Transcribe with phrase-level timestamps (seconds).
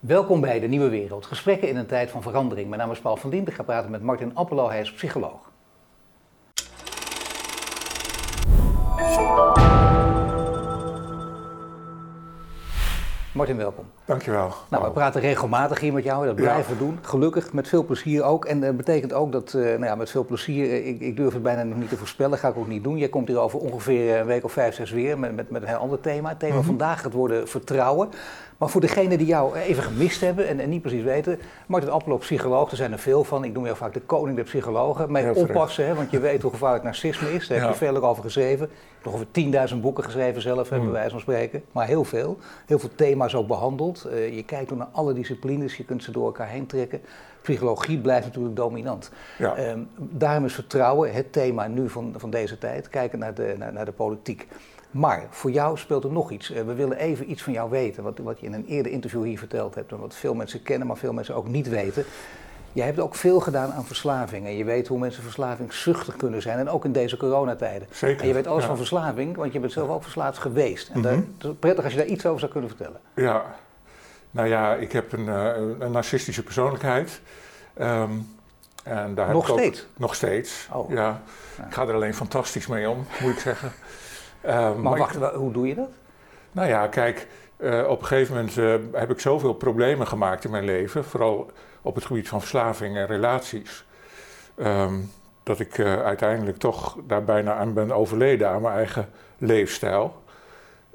[0.00, 1.26] Welkom bij De Nieuwe Wereld.
[1.26, 2.68] Gesprekken in een tijd van verandering.
[2.68, 3.46] Mijn naam is Paul van Dien.
[3.46, 4.68] Ik ga praten met Martin Appelo.
[4.68, 5.50] Hij is psycholoog.
[13.32, 13.84] Martin, welkom.
[14.04, 14.52] Dankjewel.
[14.70, 16.98] Nou, we praten regelmatig hier met jou, dat blijven we doen.
[17.02, 18.44] Gelukkig, met veel plezier ook.
[18.44, 21.32] En dat betekent ook dat, uh, nou ja, met veel plezier, eh, ik, ik, durf
[21.32, 22.98] het bijna nog niet te voorspellen, ga ik ook niet doen.
[22.98, 25.68] Jij komt hier over ongeveer een week of vijf, zes weer met, met, met een
[25.68, 26.28] heel ander thema.
[26.28, 28.08] Het thema mm vandaag gaat worden vertrouwen.
[28.60, 32.16] Maar voor degenen die jou even gemist hebben en, en niet precies weten, Martin Appelo,
[32.16, 33.44] psycholoog, er zijn er veel van.
[33.44, 35.10] Ik noem jou vaak de koning der psychologen.
[35.10, 37.48] Maar oppassen, hè, want je weet hoe gevaarlijk narcisme is.
[37.48, 38.70] Daar heb je veel over geschreven.
[39.04, 39.26] Nog over
[39.74, 40.80] 10.000 boeken geschreven zelf, mm.
[40.80, 41.62] bij wijze van spreken.
[41.72, 42.38] Maar heel veel.
[42.66, 44.06] Heel veel thema's ook behandeld.
[44.06, 47.00] Uh, je kijkt naar alle disciplines, je kunt ze door elkaar heen trekken.
[47.42, 49.10] Psychologie blijft natuurlijk dominant.
[49.38, 49.70] Ja.
[49.70, 52.88] Um, daarom is vertrouwen het thema nu van, van deze tijd.
[52.88, 54.46] Kijken naar de, naar, naar de politiek.
[54.90, 56.50] Maar voor jou speelt er nog iets.
[56.50, 59.24] Eh, we willen even iets van jou weten, wat, wat je in een eerder interview
[59.24, 62.04] hier verteld hebt en wat veel mensen kennen, maar veel mensen ook niet weten.
[62.72, 66.58] Jij hebt ook veel gedaan aan verslaving en je weet hoe mensen verslavingszuchtig kunnen zijn
[66.58, 67.88] en ook in deze coronatijden.
[67.90, 68.20] Zeker.
[68.20, 70.88] En je weet alles van verslaving, want je bent zelf ook verslaafd geweest.
[70.88, 73.00] En mm het is prettig als je daar iets over zou kunnen vertellen.
[73.14, 73.44] Ja,
[74.30, 77.20] nou ja, ik heb een, uh, een narcistische persoonlijkheid.
[77.80, 78.38] Um,
[78.82, 79.86] en daar nog steeds?
[79.96, 80.90] nog steeds, oh.
[80.90, 81.22] ja.
[81.66, 83.72] Ik ga er alleen fantastisch mee om, moet ik zeggen.
[84.46, 85.90] Um, maar, wacht, hoe doe je dat?
[86.52, 90.50] Nou ja, kijk, uh, op een gegeven moment uh, heb ik zoveel problemen gemaakt in
[90.50, 91.50] mijn leven, vooral
[91.82, 93.84] op het gebied van verslaving en relaties,
[94.56, 95.10] um,
[95.42, 100.22] dat ik uh, uiteindelijk toch daar bijna aan ben overleden aan mijn eigen leefstijl.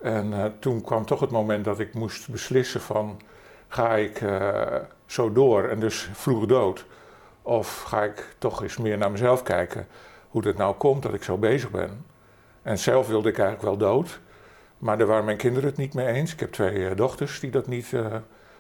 [0.01, 3.21] En toen kwam toch het moment dat ik moest beslissen van,
[3.67, 4.21] ga ik
[5.05, 6.85] zo door en dus vroeg dood,
[7.41, 9.87] of ga ik toch eens meer naar mezelf kijken,
[10.29, 12.05] hoe het nou komt dat ik zo bezig ben.
[12.65, 14.19] En zelf wilde ik eigenlijk wel dood.
[14.77, 16.33] Maar daar waren mijn kinderen het niet mee eens.
[16.33, 18.15] Ik heb twee uh, dochters die dat niet uh,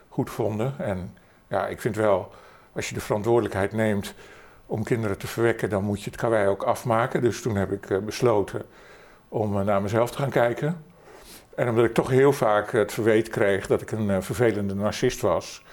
[0.09, 0.73] goed vonden.
[0.77, 1.17] En
[1.47, 2.31] ja, ik vind wel,
[2.73, 4.13] als je de verantwoordelijkheid neemt
[4.65, 7.21] om kinderen te verwekken, dan moet je het karwei ook afmaken.
[7.21, 8.61] Dus toen heb ik uh, besloten
[9.29, 10.83] om naar mezelf te gaan kijken.
[11.55, 15.63] En omdat ik toch heel vaak het verweet kreeg dat ik een vervelende narcist was,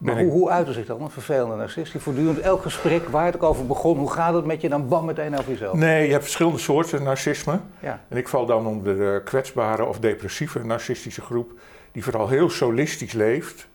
[0.00, 1.92] maar hoe, hoe uitte zich dan een vervelende narcist?
[1.92, 4.88] Die voortdurend elk gesprek waar het ook over begon, hoe gaat het met je, dan
[4.88, 5.76] bam meteen over jezelf.
[5.76, 7.60] Nee, je hebt verschillende soorten narcisme.
[7.80, 8.00] Ja.
[8.08, 11.52] En ik val dan onder de kwetsbare of depressieve narcistische groep,
[11.92, 13.68] die vooral heel solistisch leeft.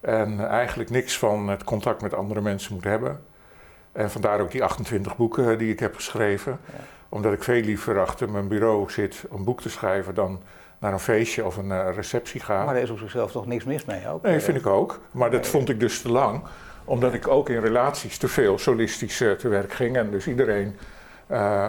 [0.00, 3.20] En eigenlijk niks van het contact met andere mensen moet hebben.
[3.92, 6.60] En vandaar ook die 28 boeken die ik heb geschreven.
[7.14, 10.42] Omdat ik veel liever achter mijn bureau zit om een boek te schrijven dan
[10.78, 12.64] naar een feestje of een uh, receptie ga.
[12.64, 14.22] Maar er is op zichzelf toch niks mis mee ook?
[14.22, 15.00] Nee, vind ik ook.
[15.10, 16.42] Maar dat vond ik dus te lang.
[16.84, 19.96] Omdat ik ook in relaties te veel solistisch uh, te werk ging.
[19.96, 20.76] En dus iedereen...
[21.30, 21.66] Uh,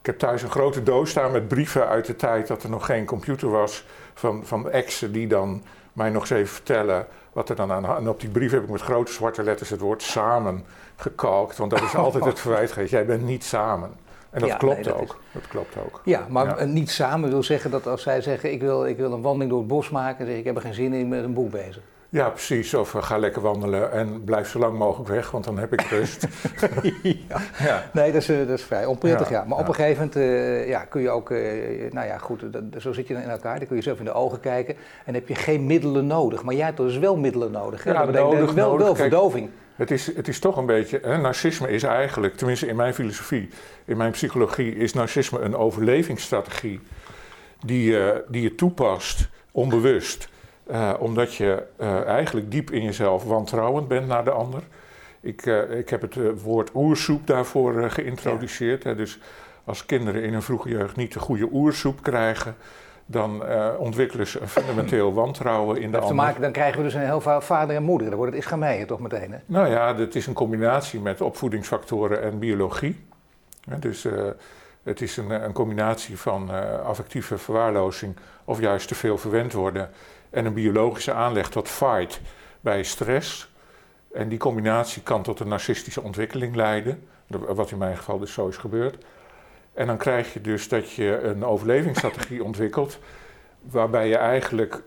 [0.00, 2.86] ik heb thuis een grote doos staan met brieven uit de tijd dat er nog
[2.86, 3.86] geen computer was.
[4.14, 7.96] Van, van exen die dan mij nog eens even vertellen wat er dan aan...
[7.96, 10.64] En op die brief heb ik met grote zwarte letters het woord samen
[10.96, 11.56] gekalkt.
[11.56, 12.90] Want dat is altijd het verwijt geweest.
[12.90, 14.10] Jij bent niet samen.
[14.32, 15.18] En dat klopt ook.
[15.32, 16.00] Dat klopt ook.
[16.04, 19.22] Ja, maar niet samen wil zeggen dat als zij zeggen: ik wil, ik wil een
[19.22, 21.34] wandeling door het bos maken, zeg ik: ik heb er geen zin in, met een
[21.34, 21.82] boek bezig.
[22.12, 22.74] Ja, precies.
[22.74, 25.80] Of uh, ga lekker wandelen en blijf zo lang mogelijk weg, want dan heb ik
[25.80, 26.26] rust.
[27.28, 27.40] ja.
[27.58, 27.84] ja.
[27.92, 29.44] Nee, dat is, uh, dat is vrij onprettig, ja.
[29.44, 31.30] Maar op een gegeven moment uh, ja, kun je ook,
[31.90, 33.58] nou ja, goed, dat, zo zit je dan in elkaar.
[33.58, 36.42] Dan kun je zelf in de ogen kijken en heb je geen middelen nodig.
[36.42, 37.84] Maar jij hebt dus wel middelen nodig.
[37.84, 37.92] Hè?
[37.92, 39.50] Ja, nodig, wel, wel verdoving.
[39.76, 43.48] Het is, het is toch een beetje, hè, narcisme is eigenlijk, tenminste in mijn filosofie,
[43.84, 46.80] in mijn psychologie, is narcisme een overlevingsstrategie
[47.64, 50.28] die, uh, die je toepast onbewust.
[50.70, 54.62] Uh, omdat je uh, eigenlijk diep in jezelf wantrouwend bent naar de ander.
[55.20, 58.84] Ik, ik heb het woord oersoep daarvoor geïntroduceerd.
[58.84, 59.18] Hè, dus
[59.64, 62.56] als kinderen in hun vroege jeugd niet de goede oersoep krijgen,
[63.12, 66.14] dan uh, ontwikkelen ze een fundamenteel wantrouwen in de ander.
[66.14, 68.08] Maken, dan krijgen we dus een heel vader en moeder.
[68.08, 69.38] Dan wordt het ischameiën toch meteen, hè?
[69.46, 73.04] Nou ja, het is een combinatie met opvoedingsfactoren en biologie.
[73.78, 74.22] dus uh,
[74.82, 79.90] het is een, een combinatie van uh, affectieve verwaarlozing of juist te veel verwend worden
[80.30, 82.20] en een biologische aanleg tot fight
[82.60, 83.50] bij stress.
[84.12, 88.48] En die combinatie kan tot een narcistische ontwikkeling leiden, wat in mijn geval dus zo
[88.48, 89.04] is gebeurd.
[89.74, 92.98] En dan krijg je dus dat je een overlevingsstrategie ontwikkelt,
[93.60, 94.82] waarbij je eigenlijk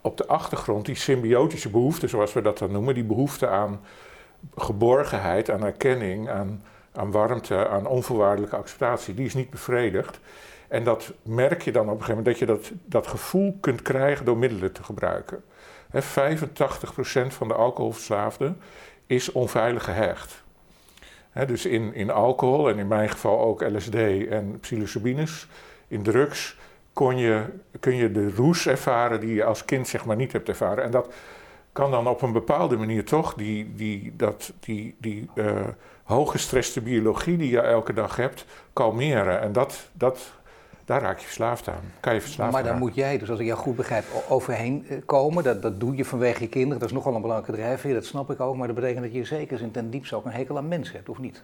[0.00, 3.80] op de achtergrond die symbiotische behoefte, zoals we dat dan noemen, die behoefte aan
[4.56, 6.62] geborgenheid, aan erkenning, aan,
[6.92, 10.20] aan warmte, aan onvoorwaardelijke acceptatie, die is niet bevredigd.
[10.68, 13.82] En dat merk je dan op een gegeven moment dat je dat, dat gevoel kunt
[13.82, 15.44] krijgen door middelen te gebruiken.
[15.90, 18.60] He, 85% van de alcoholverslaafden
[19.06, 20.41] is onveilig gehecht
[21.46, 23.94] dus in, in alcohol en in mijn geval ook LSD
[24.28, 25.48] en psilocybines,
[25.88, 26.56] in drugs,
[26.92, 27.44] kon je,
[27.80, 30.84] kun je de roes ervaren die je als kind zeg maar niet hebt ervaren.
[30.84, 31.08] En dat,
[31.72, 35.60] kan dan op een bepaalde manier toch die, die, dat, die, die uh,
[36.04, 39.40] hooggestreste biologie die je elke dag hebt, kalmeren.
[39.40, 40.32] En dat, dat,
[40.84, 41.92] daar raak je verslaafd aan.
[42.00, 42.86] Kan je verslaafd maar dan raken.
[42.86, 45.44] moet jij, dus als ik jou goed begrijp, overheen eh, komen.
[45.44, 46.78] Dat, dat doe je vanwege je kinderen.
[46.78, 48.56] Dat is nogal een belangrijke drijfveer, dat snap ik ook.
[48.56, 51.08] Maar dat betekent dat je zeker in ten diepste ook een hekel aan mensen hebt,
[51.08, 51.42] of niet?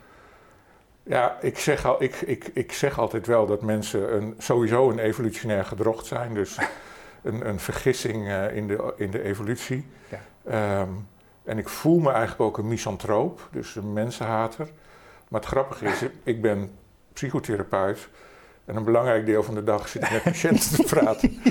[1.02, 4.98] Ja, ik zeg, al, ik, ik, ik zeg altijd wel dat mensen een, sowieso een
[4.98, 6.34] evolutionair gedrocht zijn.
[6.34, 6.58] Dus
[7.22, 9.86] een, een vergissing uh, in, de, in de evolutie.
[10.44, 10.80] Ja.
[10.80, 11.06] Um,
[11.44, 14.68] en ik voel me eigenlijk ook een misantroop, dus een mensenhater.
[15.28, 16.70] Maar het grappige is, ik ben
[17.12, 18.08] psychotherapeut.
[18.68, 21.36] En een belangrijk deel van de dag zit ik met patiënten te praten.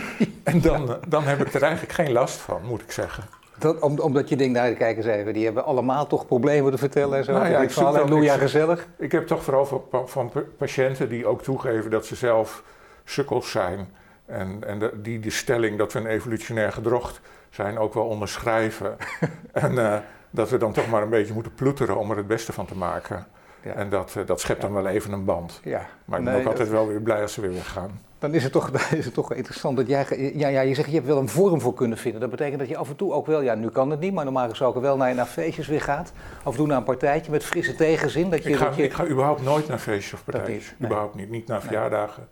[0.44, 3.24] En dan, dan heb ik er eigenlijk geen last van, moet ik zeggen.
[3.58, 6.78] Dat, om, omdat je denkt, nou kijk eens even, die hebben allemaal toch problemen te
[6.78, 7.31] vertellen en zo.
[7.31, 8.88] Nou ja, ik van halleluja gezellig.
[8.98, 12.64] Ik heb toch vooral van, van, patiënten die ook toegeven dat ze zelf
[13.04, 13.90] sukkels zijn.
[14.25, 18.98] En, en de, die de stelling dat we een evolutionair gedrocht zijn ook wel onderschrijven.
[19.52, 19.98] en uh,
[20.30, 22.75] dat we dan toch maar een beetje moeten ploeteren om er het beste van te
[22.75, 23.28] maken.
[23.68, 23.74] Ja.
[23.74, 25.60] En dat, uh, dat schept dan wel even een band.
[25.64, 25.88] Ja.
[26.06, 28.02] Maar ik ben nee, ook altijd wel weer blij als ze weer weggaan.
[28.19, 30.94] Dan is het toch, is het toch interessant dat jij, ja, ja, je zegt je
[30.94, 32.22] hebt wel een vorm voor kunnen vinden.
[32.22, 34.24] Dat betekent dat je af en toe ook wel, ja nu kan het niet, maar
[34.24, 36.12] normaal gesproken wel naar, naar feestjes weer gaat.
[36.44, 38.30] Af en toe naar een partijtje met frisse tegenzin.
[38.30, 38.84] Dat je, ik, ga, dat je...
[38.84, 40.69] ik ga überhaupt nooit naar feestjes of partijtjes.
[40.69, 40.90] Niet, nee.
[40.90, 42.28] Überhaupt niet, niet naar verjaardagen.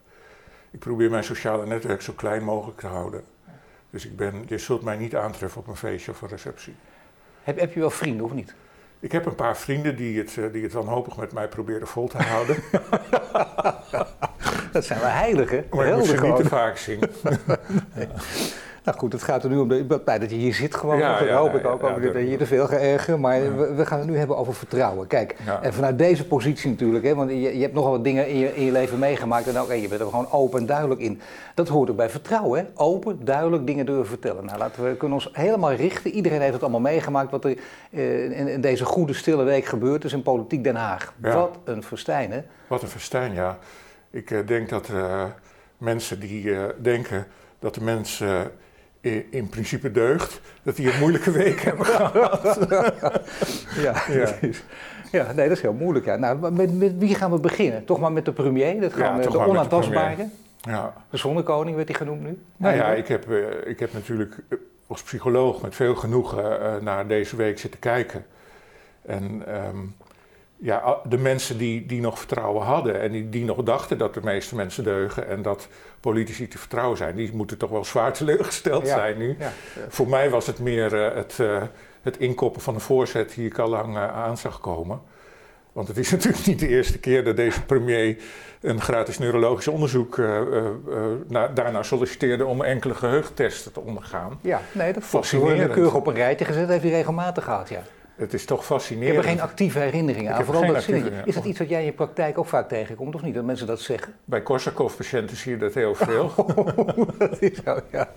[0.71, 3.23] Ik probeer mijn sociale netwerk zo klein mogelijk te houden.
[3.89, 6.75] Dus ik ben, je zult mij niet aantreffen op een feestje of een receptie.
[7.43, 8.55] Heb, heb je wel vrienden of niet?
[9.05, 12.17] Ik heb een paar vrienden die het, die het wanhopig met mij proberen vol te
[12.17, 12.55] houden.
[14.71, 15.65] dat zijn wel heiligen.
[15.69, 16.99] Maar ik moet ze niet te vaak zien.
[17.93, 18.07] nee.
[18.85, 20.97] Nou goed, het gaat er nu om de, dat je hier zit gewoon.
[20.97, 21.83] Ja, dat ja, hoop ik ook.
[21.83, 23.19] over dat je te veel ergeren.
[23.19, 25.07] Maar we, we, gaan het nu hebben over vertrouwen.
[25.07, 27.05] Kijk, en vanuit deze positie natuurlijk.
[27.05, 29.47] Hè, want je, je hebt nogal wat dingen in je, in je leven meegemaakt.
[29.47, 31.21] En ook, en je bent er gewoon open en duidelijk in.
[31.53, 32.59] Dat hoort ook bij vertrouwen.
[32.59, 32.65] Hè?
[32.73, 34.45] Open, duidelijk dingen durven vertellen.
[34.45, 36.11] Nou, laten we kunnen ons helemaal richten.
[36.11, 37.31] Iedereen heeft het allemaal meegemaakt.
[37.31, 37.57] Wat er
[37.91, 41.13] eh, in, in deze goede, stille week gebeurd is in Politiek Den Haag.
[41.17, 42.41] Wat een verstijn, hè?
[42.67, 43.57] Wat een festijn, ja.
[44.09, 45.23] Ik eh, denk dat eh,
[45.77, 47.27] mensen die denken
[47.59, 48.64] dat de mens i-
[49.29, 52.57] in principe deugt, dat die een moeilijke week hebben gehad.
[53.77, 54.35] Ja, Ja.
[55.11, 56.05] ja, nee, dat is heel moeilijk.
[56.05, 56.15] Ja.
[56.15, 57.85] Nou, met, met wie gaan we beginnen?
[57.85, 60.27] Toch maar met de premier, dat Ja, gaan we, de met de onaantastbare.
[60.61, 60.93] Ja.
[61.09, 62.39] De zonnekoning werd hij genoemd nu.
[62.57, 64.57] Nou ja, ik heb, eh, ik heb natuurlijk eh,
[64.87, 68.25] als psycholoog met veel genoegen eh, naar deze week zitten kijken.
[69.05, 69.77] En ehm,
[70.57, 74.21] ja, de mensen die, die nog vertrouwen hadden en die, die nog dachten dat de
[74.23, 75.67] meeste mensen deugen en dat
[75.99, 78.95] politici te vertrouwen zijn, die moeten toch wel zwaar teleurgesteld Ja.
[78.95, 79.35] zijn nu.
[79.39, 79.51] Ja.
[79.87, 81.61] Voor mij was het meer eh, het, eh,
[82.01, 85.01] het inkoppen van een voorzet die ik al lang eh, aan zag komen.
[85.71, 88.17] Want het is natuurlijk niet de eerste keer dat deze premier
[88.61, 90.17] een gratis neurologisch onderzoek
[91.27, 94.39] na- daarna solliciteerde om enkele geheugentesten te ondergaan.
[94.41, 95.57] Ja, nee, dat Fascinerend.
[95.57, 97.81] wordt keurig op een rijtje gezet, heeft hij regelmatig gehad, ja.
[98.15, 99.15] Het is toch Ik fascinerend.
[99.15, 100.45] heb er geen actieve herinneringen Ik aan.
[100.45, 103.21] Vooral dat actieve- Is dat iets wat jij in je praktijk ook vaak tegenkomt, of
[103.21, 103.33] niet?
[103.33, 104.13] Dat mensen dat zeggen?
[104.25, 106.31] Bij Korsakoff-patiënten zie je dat heel veel.
[107.17, 108.09] dat is zo, ja.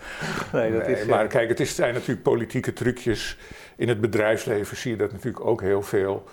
[0.52, 1.06] Nee, dat Nee, is...
[1.06, 1.26] maar ja.
[1.26, 3.38] kijk, het zijn natuurlijk politieke trucjes.
[3.76, 6.24] In het bedrijfsleven zie je dat natuurlijk ook heel veel.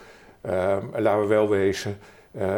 [0.42, 1.98] Ehm, laten we wel wezen.
[2.32, 2.56] eh,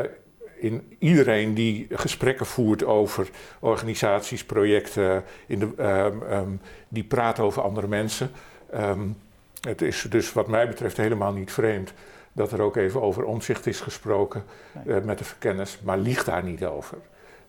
[0.60, 6.50] in iedereen die gesprekken voert over organisaties, projecten, in de, ehm, ehm,
[6.88, 8.32] die praat over andere mensen.
[9.62, 11.94] Het is dus wat mij betreft helemaal niet vreemd
[12.38, 14.44] dat er ook even over omzicht is gesproken
[14.86, 16.98] eh, met de verkenners, maar liegt daar niet over.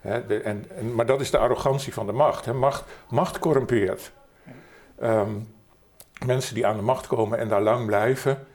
[0.01, 2.45] De- en, en, maar dat is de arrogantie van de macht.
[2.45, 2.53] Hè.
[2.53, 4.13] Macht, macht corrumpeert.
[4.99, 5.31] Ehm,
[6.27, 8.47] mensen die aan de macht komen en daar lang blijven,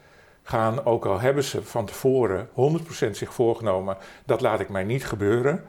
[0.44, 5.06] gaan, ook al hebben ze van tevoren 100% zich voorgenomen, dat laat ik mij niet
[5.06, 5.66] gebeuren.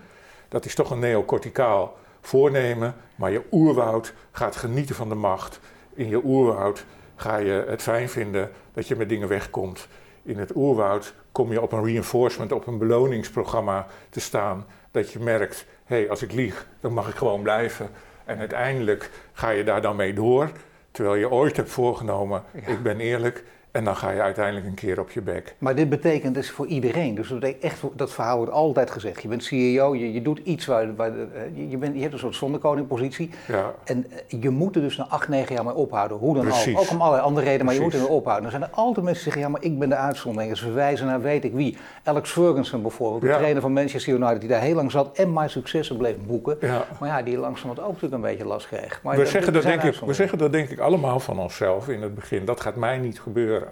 [0.49, 5.61] Dat is toch een neocorticaal voornemen, maar je oerwoud gaat genieten van de macht.
[5.95, 6.85] In je oerwoud
[7.17, 9.89] ga je het fijn vinden dat je met dingen wegkomt.
[10.23, 14.67] In het oerwoud kom je op een reinforcement, op een beloningsprogramma te staan.
[14.91, 17.89] Dat je merkt, hé, hey, als ik lieg, dan mag ik gewoon blijven.
[18.25, 20.51] En uiteindelijk ga je daar dan mee door.
[20.91, 22.67] Terwijl je ooit hebt voorgenomen, Ja.
[22.67, 23.45] ik ben eerlijk.
[23.75, 25.55] En dan ga je uiteindelijk een keer op je bek.
[25.59, 27.15] Maar dit betekent dus voor iedereen.
[27.15, 29.23] Dus dat, echt, dat verhaal wordt altijd gezegd.
[29.23, 32.19] Je bent CEO, je, je doet iets waar, waar eh, je, bent, je hebt een
[32.19, 33.31] soort zonnekoningpositie.
[33.49, 36.17] Ja, En eh, je moet er dus na acht, negen jaar mee ophouden.
[36.19, 36.75] Hoe dan Precies.
[36.77, 36.81] ook.
[36.81, 38.51] Ook om allerlei andere redenen, maar je moet er mee ophouden.
[38.51, 40.57] Dan zijn er altijd mensen die zeggen, ja, maar ik ben de uitzondering.
[40.57, 41.77] Ze verwijzen naar weet ik wie.
[42.05, 43.37] Alex Ferguson bijvoorbeeld, de Ja.
[43.37, 46.57] trainer van Manchester United, die daar heel lang zat en maar successen bleef boeken.
[46.61, 46.87] ja.
[47.01, 49.01] Maar ja, die langzamerhand ook natuurlijk een beetje last kreeg.
[49.03, 52.03] Maar We, zeggen dat denk ik, we zeggen dat denk ik allemaal van onszelf in
[52.03, 52.45] het begin.
[52.45, 53.64] Dat gaat mij niet gebeuren.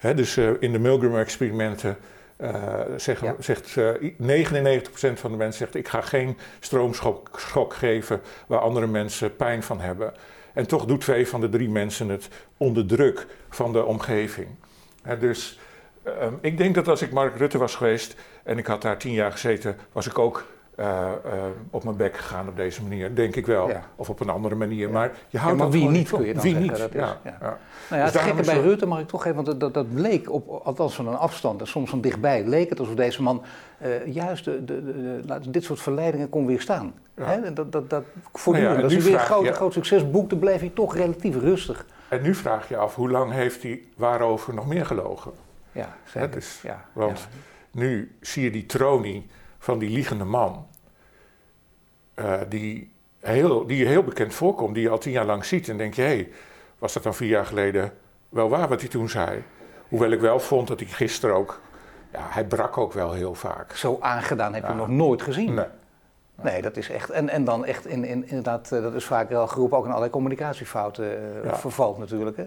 [0.00, 0.12] Ja.
[0.12, 1.96] Dus eh, in de Milgram-experimenten
[2.36, 3.34] eh, zeggen- Ja.
[3.38, 5.74] zegt i- 99% van de mensen zegt...
[5.74, 10.12] ik ga geen stroomschok schok geven waar andere mensen pijn van hebben.
[10.54, 14.48] En toch doet twee van de drie mensen het onder druk van de omgeving.
[15.20, 15.58] dus
[16.02, 19.12] ehm, ik denk dat als ik Mark Rutte was geweest en ik had daar tien
[19.12, 21.32] jaar gezeten, was ik ook uh, uh,
[21.70, 23.70] op mijn bek gegaan op deze manier, denk ik wel.
[23.96, 24.90] Of op een andere manier.
[24.90, 26.78] Maar, je houdt ja, maar wie niet kun je dan wie zeggen, niet?
[26.78, 27.18] Dat is, ja.
[27.40, 27.56] Nou
[27.88, 30.60] ja, dus het gekke bij Rutte mag ik toch even, want dat, dat bleek, op,
[30.64, 33.42] althans van een afstand en soms van dichtbij, leek het alsof deze man
[33.82, 34.84] uh, juist de, de,
[35.26, 36.94] de, dit soort verleidingen kon weerstaan.
[37.14, 37.52] Hè?
[37.52, 38.74] Dat, dat, dat, voortdurend.
[38.74, 41.86] Nou als hij weer een groot, groot succes boekte, bleef hij toch relatief rustig.
[42.08, 45.32] En nu vraag je af, hoe lang heeft hij waarover nog meer gelogen?
[45.72, 46.44] Ja, zeker.
[46.62, 47.28] Ja, want
[47.70, 49.26] nu zie je die tronie
[49.62, 50.66] van die liegende man,
[52.14, 55.68] uh, die, heel, die heel bekend voorkomt, die je al tien jaar lang ziet.
[55.68, 56.32] En denk je, hé, hey,
[56.78, 57.92] was dat dan vier jaar geleden
[58.28, 59.42] wel waar wat hij toen zei?
[59.88, 61.60] Hoewel ik wel vond dat hij gisteren ook,
[62.12, 63.72] ja, hij brak ook wel heel vaak.
[63.72, 64.74] Zo aangedaan heb je ja.
[64.74, 65.54] nog nooit gezien.
[65.54, 65.66] Nee.
[66.42, 67.10] Nee, dat is echt.
[67.10, 70.12] En, en dan echt in, in, inderdaad, dat is vaak wel geroepen, ook in allerlei
[70.12, 71.56] communicatiefouten uh, ja.
[71.56, 72.36] vervalt natuurlijk.
[72.36, 72.46] Hè.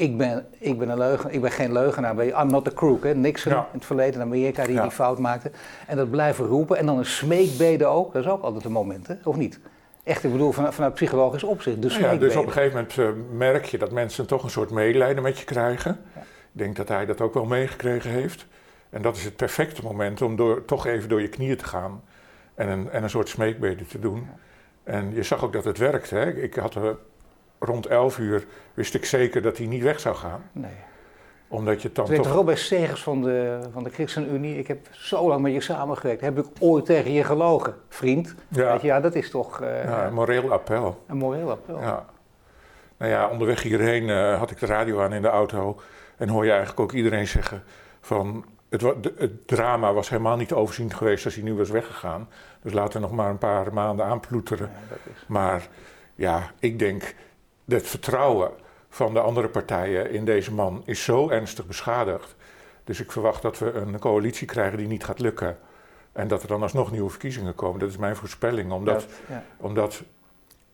[0.00, 2.14] Ik ben, ik ben een leugen, ik ben geen leugenaar.
[2.14, 3.04] Ben je, I'm not a crook.
[3.04, 3.14] Hè?
[3.14, 3.58] Nixon ja.
[3.58, 4.82] in het verleden in Amerika die ja.
[4.82, 5.50] die fout maakte.
[5.86, 6.76] En dat blijven roepen.
[6.76, 8.12] En dan een smeekbede ook.
[8.12, 9.14] Dat is ook altijd een moment, hè?
[9.24, 9.60] of niet?
[10.04, 11.82] Echt, ik bedoel, vanuit, vanuit psychologisch opzicht.
[11.82, 14.70] Dus, ja, dus op een gegeven moment uh, merk je dat mensen toch een soort
[14.70, 15.98] medelijden met je krijgen.
[16.14, 16.20] Ja.
[16.20, 18.46] Ik denk dat hij dat ook wel meegekregen heeft.
[18.90, 22.02] En dat is het perfecte moment om door, toch even door je knieën te gaan.
[22.54, 24.26] En een, en een soort smeekbede te doen.
[24.84, 26.14] En je zag ook dat het werkte.
[26.14, 26.30] Hè?
[26.30, 26.82] Ik had uh,
[27.60, 30.42] rond 11 uur wist ik zeker dat hij niet weg zou gaan.
[30.52, 30.70] Nee.
[31.48, 32.44] Omdat je dan Weet toch...
[32.44, 36.20] bij Segers van de, van de ChristenUnie, ik heb zo lang met je samengewerkt.
[36.20, 38.34] Heb ik ooit tegen je gelogen, vriend?
[38.48, 39.62] Ja, Weet je, ja dat is toch...
[39.62, 41.04] Uh, ja, een moreel appel.
[41.06, 41.80] Een moreel appel.
[41.80, 42.04] Ja.
[42.96, 45.80] Nou ja, onderweg hierheen uh, had ik de radio aan in de auto.
[46.16, 47.62] En hoor je eigenlijk ook iedereen zeggen
[48.00, 48.44] van...
[48.68, 48.82] Het,
[49.16, 52.28] het, drama was helemaal niet overzien geweest als hij nu was weggegaan.
[52.62, 54.70] Dus laten we nog maar een paar maanden aanploeteren.
[54.90, 54.96] Ja.
[55.26, 55.68] Maar
[56.14, 57.14] ja, ik denk
[57.76, 58.50] het vertrouwen
[58.88, 62.34] van de andere partijen in deze man is zo ernstig beschadigd.
[62.84, 65.58] Dus ik verwacht dat we een coalitie krijgen die niet gaat lukken.
[66.12, 67.80] En dat er dan alsnog nieuwe verkiezingen komen.
[67.80, 68.72] Dat is mijn voorspelling.
[68.72, 69.44] Omdat, ja, ja.
[69.56, 70.02] omdat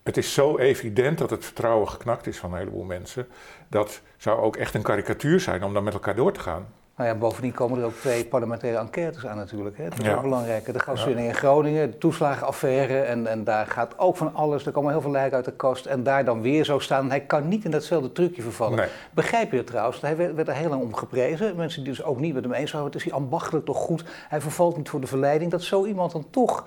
[0.03, 3.29] het is zo evident dat het vertrouwen geknakt is van een heleboel mensen.
[3.69, 6.67] Dat zou ook echt een karikatuur zijn om dan met elkaar door te gaan.
[6.97, 9.77] Nou ja, bovendien komen er ook twee parlementaire enquêtes aan natuurlijk.
[9.77, 9.89] Hè.
[9.89, 10.15] Dat is ja.
[10.15, 10.73] ook belangrijk.
[10.73, 13.01] De gaswinning in Groningen, de toeslagenaffaire.
[13.01, 14.67] En, en daar gaat ook van alles.
[14.67, 15.87] Er komen heel veel lijken uit de kast.
[15.87, 17.11] En daar dan weer zo staan.
[17.11, 18.77] Hij kan niet in datzelfde trucje vervallen.
[18.77, 18.89] Nee.
[19.11, 20.01] Begrijp je het trouwens?
[20.01, 21.57] Hij werd, werd er heel lang om geprezen.
[21.57, 22.87] Mensen die dus ook niet met hem eens waren.
[22.87, 24.05] Het is hij ambachtelijk toch goed.
[24.29, 25.51] Hij vervalt niet voor de verleiding.
[25.51, 26.67] Dat zo iemand dan toch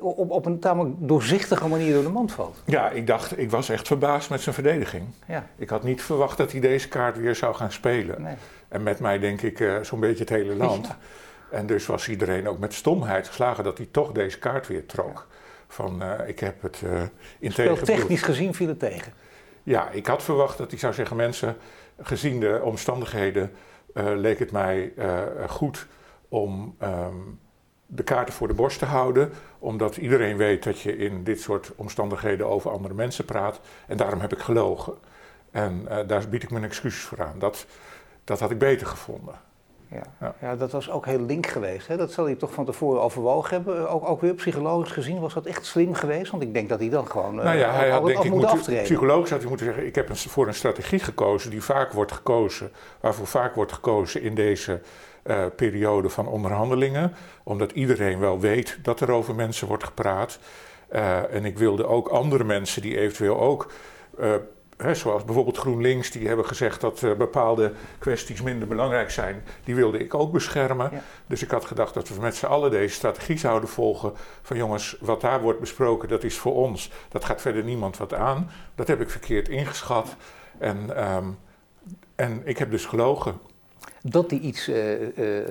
[0.00, 2.62] op, op een tamelijk doorzichtige manier door de mand valt.
[2.64, 5.04] Ja, ik dacht, ik was echt verbaasd met zijn verdediging.
[5.26, 5.46] Ja.
[5.56, 8.22] Ik had niet verwacht dat hij deze kaart weer zou gaan spelen.
[8.22, 8.34] Nee.
[8.68, 10.86] En met mij denk ik uh, zo'n beetje het hele land.
[10.86, 10.98] Ja.
[11.50, 15.26] En dus was iedereen ook met stomheid geslagen dat hij toch deze kaart weer trok.
[15.68, 17.02] Van uh, ik heb het uh,
[17.38, 17.52] in
[17.84, 19.12] technisch gezien viel het tegen.
[19.62, 21.56] Ja, ik had verwacht dat hij zou zeggen: mensen,
[22.00, 23.52] gezien de omstandigheden,
[23.94, 24.92] leek het mij
[25.48, 25.86] goed
[26.28, 26.76] om.
[26.82, 27.38] Um,
[27.90, 31.72] de kaarten voor de borst te houden, omdat iedereen weet dat je in dit soort
[31.76, 33.60] omstandigheden over andere mensen praat.
[33.86, 34.94] En daarom heb ik gelogen.
[35.50, 37.38] En daar bied ik mijn excuses voor aan.
[37.38, 37.66] Dat,
[38.28, 39.34] dat had ik beter gevonden.
[39.90, 40.02] Ja.
[40.20, 40.34] Ja.
[40.40, 41.86] ja, dat was ook heel link geweest.
[41.86, 41.96] Hè?
[41.96, 43.90] Dat zal hij toch van tevoren overwogen hebben.
[43.90, 46.30] Ook, ook weer psychologisch gezien was dat echt slim geweest.
[46.30, 48.40] Want ik denk dat hij dan gewoon nou ja, uh, hij had, denk ik, moet
[48.40, 48.82] moet, aftreden.
[48.82, 52.12] Psychologisch had hij moeten zeggen, ik heb een, voor een strategie gekozen die vaak wordt
[52.12, 52.70] gekozen,
[53.00, 54.80] waarvoor vaak wordt gekozen in deze
[55.24, 57.14] uh, periode van onderhandelingen.
[57.42, 60.38] Omdat iedereen wel weet dat er over mensen wordt gepraat.
[60.92, 63.72] Uh, en ik wilde ook andere mensen die eventueel ook
[64.20, 64.34] uh,
[64.78, 69.44] He, zoals bijvoorbeeld GroenLinks, die hebben gezegd dat uh, bepaalde kwesties minder belangrijk zijn.
[69.64, 70.90] Die wilde ik ook beschermen.
[70.92, 71.02] Ja.
[71.26, 74.12] Dus ik had gedacht dat we met z'n allen deze strategie zouden volgen.
[74.42, 76.90] Van jongens, wat daar wordt besproken, dat is voor ons.
[77.08, 78.50] Dat gaat verder niemand wat aan.
[78.74, 80.16] Dat heb ik verkeerd ingeschat.
[80.58, 81.38] En, um,
[82.14, 83.40] en ik heb dus gelogen.
[84.10, 85.08] Dat hij iets, uh, uh,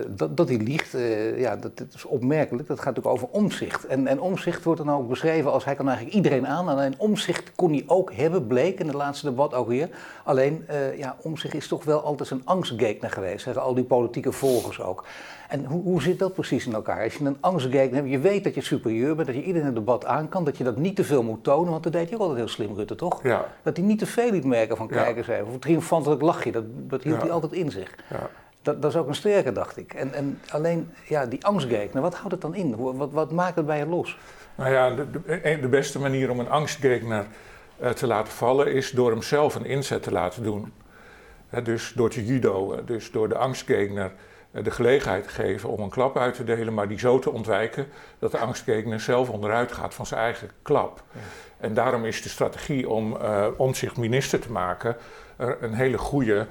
[0.07, 2.67] dat, dat hij liegt, uh, ja, dat, dat, is opmerkelijk.
[2.67, 3.85] Dat gaat natuurlijk over omzicht.
[3.85, 6.67] En, en omzicht wordt dan ook beschreven als hij kan eigenlijk iedereen aan.
[6.67, 9.89] Alleen omzicht kon hij ook hebben, bleek in het laatste debat ook weer.
[10.23, 10.65] Alleen,
[10.97, 15.03] ja, omzicht is toch wel altijd een angstgekner geweest, zeggen al die politieke volgers ook.
[15.47, 17.03] En hoe, hoe zit dat precies in elkaar?
[17.03, 19.75] Als je een angstgekner hebt, je weet dat je superieur bent, dat je iedereen in
[19.75, 22.09] het debat aan kan, dat je dat niet te veel moet tonen, want dat deed
[22.09, 23.23] je ook altijd heel slim, Rutte, toch?
[23.23, 23.45] Ja.
[23.63, 25.47] Dat hij niet te veel liet merken van kijkers even.
[25.47, 27.21] Of triomfantelijk lachje, dat, dat hield Ja.
[27.21, 27.95] hij altijd in zich.
[28.09, 28.29] Ja.
[28.67, 29.93] Dat, dat is ook een sterke, dacht ik.
[29.93, 32.75] En, en alleen, ja, die angstgekner, wat houdt het dan in?
[32.75, 34.17] Wat, wat maakt het bij je los?
[34.55, 37.25] Nou ja, de, de, de beste manier om een angstgekner
[37.81, 40.73] uh, te laten vallen is door hem zelf een inzet te laten doen.
[41.63, 44.11] Dus door te judo, dus door de angstgekner
[44.51, 47.87] de gelegenheid te geven om een klap uit te delen, maar die zo te ontwijken
[48.19, 51.03] dat de angstgekner zelf onderuit gaat van zijn eigen klap.
[51.11, 51.19] Ja.
[51.57, 54.95] En daarom is de strategie om uh, omzicht minister te maken
[55.59, 56.47] een hele goede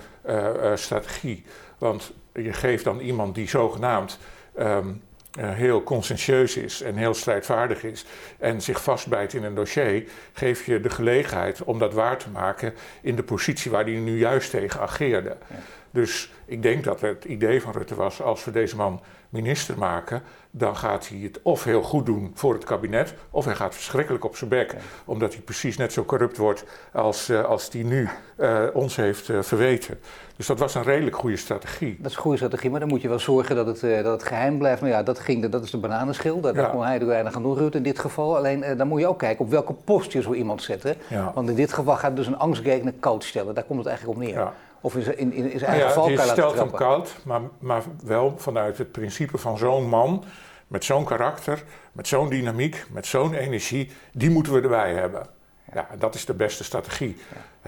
[0.75, 1.44] strategie.
[1.78, 4.18] Want je geeft dan iemand die zogenaamd
[4.59, 5.02] um,
[5.38, 8.04] uh, heel conscientieus is en heel strijdvaardig is
[8.38, 12.75] en zich vastbijt in een dossier, geef je de gelegenheid om dat waar te maken
[13.00, 15.37] in de positie waar hij nu juist tegen ageerde.
[15.90, 20.23] Dus ik denk dat het idee van Rutte was: als we deze man minister maken,
[20.50, 24.25] dan gaat hij het of heel goed doen voor het kabinet, of hij gaat verschrikkelijk
[24.25, 28.09] op zijn bek, omdat hij precies net zo corrupt wordt als, uh, als die nu
[28.38, 29.99] uh, ons heeft uh, verweten.
[30.37, 31.97] Dus dat was een redelijk goede strategie.
[31.99, 34.23] Dat is een goede strategie, maar dan moet je wel zorgen dat het, dat het
[34.23, 34.80] geheim blijft.
[34.80, 36.68] Maar ja, dat, ging, dat is de bananenschil, daar ja.
[36.68, 38.37] kon hij er weinig aan doen, Rutte in dit geval.
[38.37, 40.97] Alleen dan moet je ook kijken op welke post je zo iemand zet.
[41.09, 41.33] Ja.
[41.35, 44.25] Want in dit geval gaat dus een angstgekner koud stellen, daar komt het eigenlijk op
[44.25, 44.35] neer.
[44.35, 44.52] Ja.
[44.80, 48.35] Of is in, in, in zijn eigen nou ja, stelt hem koud, maar, maar wel
[48.37, 50.25] vanuit het principe van zo'n man
[50.66, 55.26] met zo'n karakter, met zo'n dynamiek, met zo'n energie, die moeten we erbij hebben.
[55.73, 57.16] Ja, dat is de beste strategie.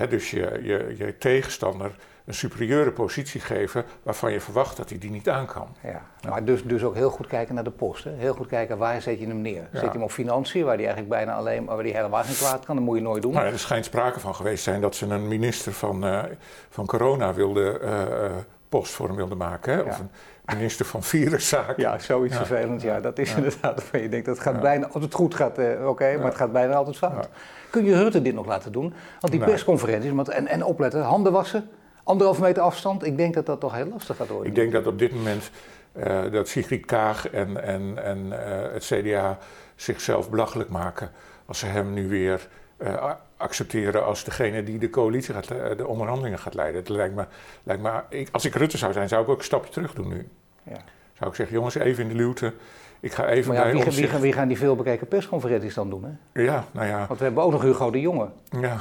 [0.09, 1.91] dus je, je, je tegenstander
[2.29, 5.69] een superieure positie geven waarvan je verwacht dat hij die niet aan kan.
[5.83, 8.15] Ja, maar dus, dus ook heel goed kijken naar de posten.
[8.17, 9.69] Heel goed kijken waar zet je hem neer.
[9.73, 12.65] Zet je hem op financiën, waar hij eigenlijk bijna alleen, waar hij helemaal geen kwaad
[12.65, 13.33] kan, dat moet je nooit doen.
[13.33, 16.23] Nou, er schijnt sprake van geweest zijn dat ze een minister van, uh,
[16.71, 18.37] van corona wilde, uh,
[18.69, 19.73] post voor hem wilden maken.
[19.73, 19.81] Hè?
[19.81, 19.99] Of
[20.45, 21.83] een minister van viruszaken.
[21.83, 22.83] Ja, zoiets vervelend.
[22.83, 26.17] Ja, dat is inderdaad waarvan je denkt, dat gaat bijna, als het goed gaat, oké,
[26.17, 27.29] maar het gaat bijna altijd fout.
[27.71, 28.95] Kun je Rutte dit nog laten doen?
[29.21, 31.69] Want die persconferenties, en, en opletten, handen wassen,
[32.09, 34.47] anderhalve meter afstand, ik denk dat dat toch heel lastig gaat worden.
[34.49, 35.51] Ik denk dat op dit moment
[35.93, 39.39] uh, dat Sigrid Kaag en, en, en uh, het CDA
[39.77, 41.11] zichzelf belachelijk maken
[41.47, 42.49] als ze hem nu weer
[42.79, 46.81] uh, accepteren als degene die de coalitie gaat, de onderhandelingen gaat leiden.
[46.81, 47.25] Het lijkt me,
[47.63, 50.09] lijkt me ik, als ik Rutte zou zijn, zou ik ook een stapje terug doen
[50.09, 50.29] nu.
[50.63, 50.79] Ja.
[51.13, 52.53] Zou ik zeggen, jongens, even in de luwte.
[53.01, 56.05] Ik ga even maar ja, wie, wie, gaan, wie gaan die veelbekeken persconferenties dan doen?
[56.05, 56.43] Hè?
[56.43, 57.07] Ja, nou ja.
[57.07, 58.29] Want we hebben ook nog Hugo de Jonge.
[58.61, 58.77] Ja.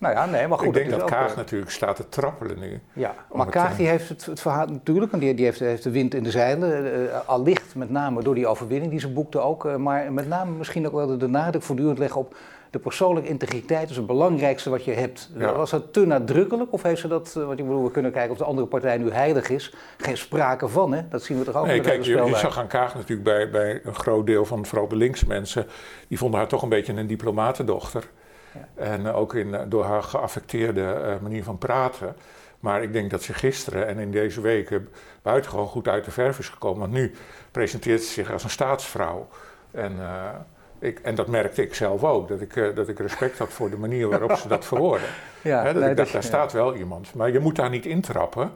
[0.00, 0.66] Nou ja, nee, maar goed.
[0.66, 2.80] Ik denk dat, dat Kaag natuurlijk staat te trappelen nu.
[2.92, 5.90] Ja, maar Kaag die heeft het, het verhaal natuurlijk, want die, die heeft, heeft, de
[5.90, 6.84] wind in de zeilen.
[7.02, 9.64] Uh, allicht met name door die overwinning die ze boekte ook.
[9.64, 12.36] Uh, maar met name misschien ook wel de, de nadruk voortdurend leggen op
[12.70, 15.30] de persoonlijke integriteit is het belangrijkste wat je hebt.
[15.36, 15.52] Ja.
[15.52, 18.38] Was dat te nadrukkelijk of heeft ze dat, wat ik bedoel, we kunnen kijken of
[18.38, 19.74] de andere partij nu heilig is.
[19.96, 21.08] Geen sprake van, hè?
[21.08, 23.80] Dat zien we toch ook nee, kijk, je, je zag aan Kaag natuurlijk bij, bij
[23.84, 25.66] een groot deel van vooral de linkse mensen,
[26.08, 28.08] die vonden haar toch een beetje een diplomatendochter.
[28.74, 32.16] En ook in, door haar geaffecteerde uh, manier van praten.
[32.60, 34.88] Maar ik denk dat ze gisteren en in deze weken
[35.22, 36.80] buitengewoon goed uit de verf is gekomen.
[36.80, 37.14] Want nu
[37.50, 39.28] presenteert ze zich als een staatsvrouw.
[39.70, 40.28] En, uh,
[40.78, 42.28] ik, en dat merkte ik zelf ook.
[42.28, 45.08] Dat ik, uh, dat ik respect had voor de manier waarop ze dat verwoorden.
[45.42, 46.28] Ja, He, dat nee, ik dacht, daar ja.
[46.28, 47.14] staat wel iemand.
[47.14, 48.52] Maar je moet daar niet intrappen.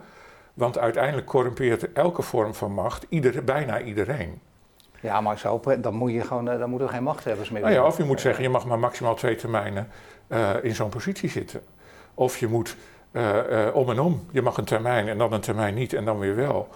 [0.54, 4.40] Want uiteindelijk corrumpeert elke vorm van macht ieder, bijna iedereen.
[5.04, 7.86] Ja, maar zo, dan, moet je gewoon, dan moeten er geen machthebbers meer nou ja,
[7.86, 9.88] Of je moet zeggen, je mag maar maximaal twee termijnen
[10.28, 11.60] uh, in zo'n positie zitten.
[12.14, 12.76] Of je moet
[13.12, 13.32] uh,
[13.72, 14.26] om en om.
[14.30, 16.68] Je mag een termijn en dan een termijn niet en dan weer wel.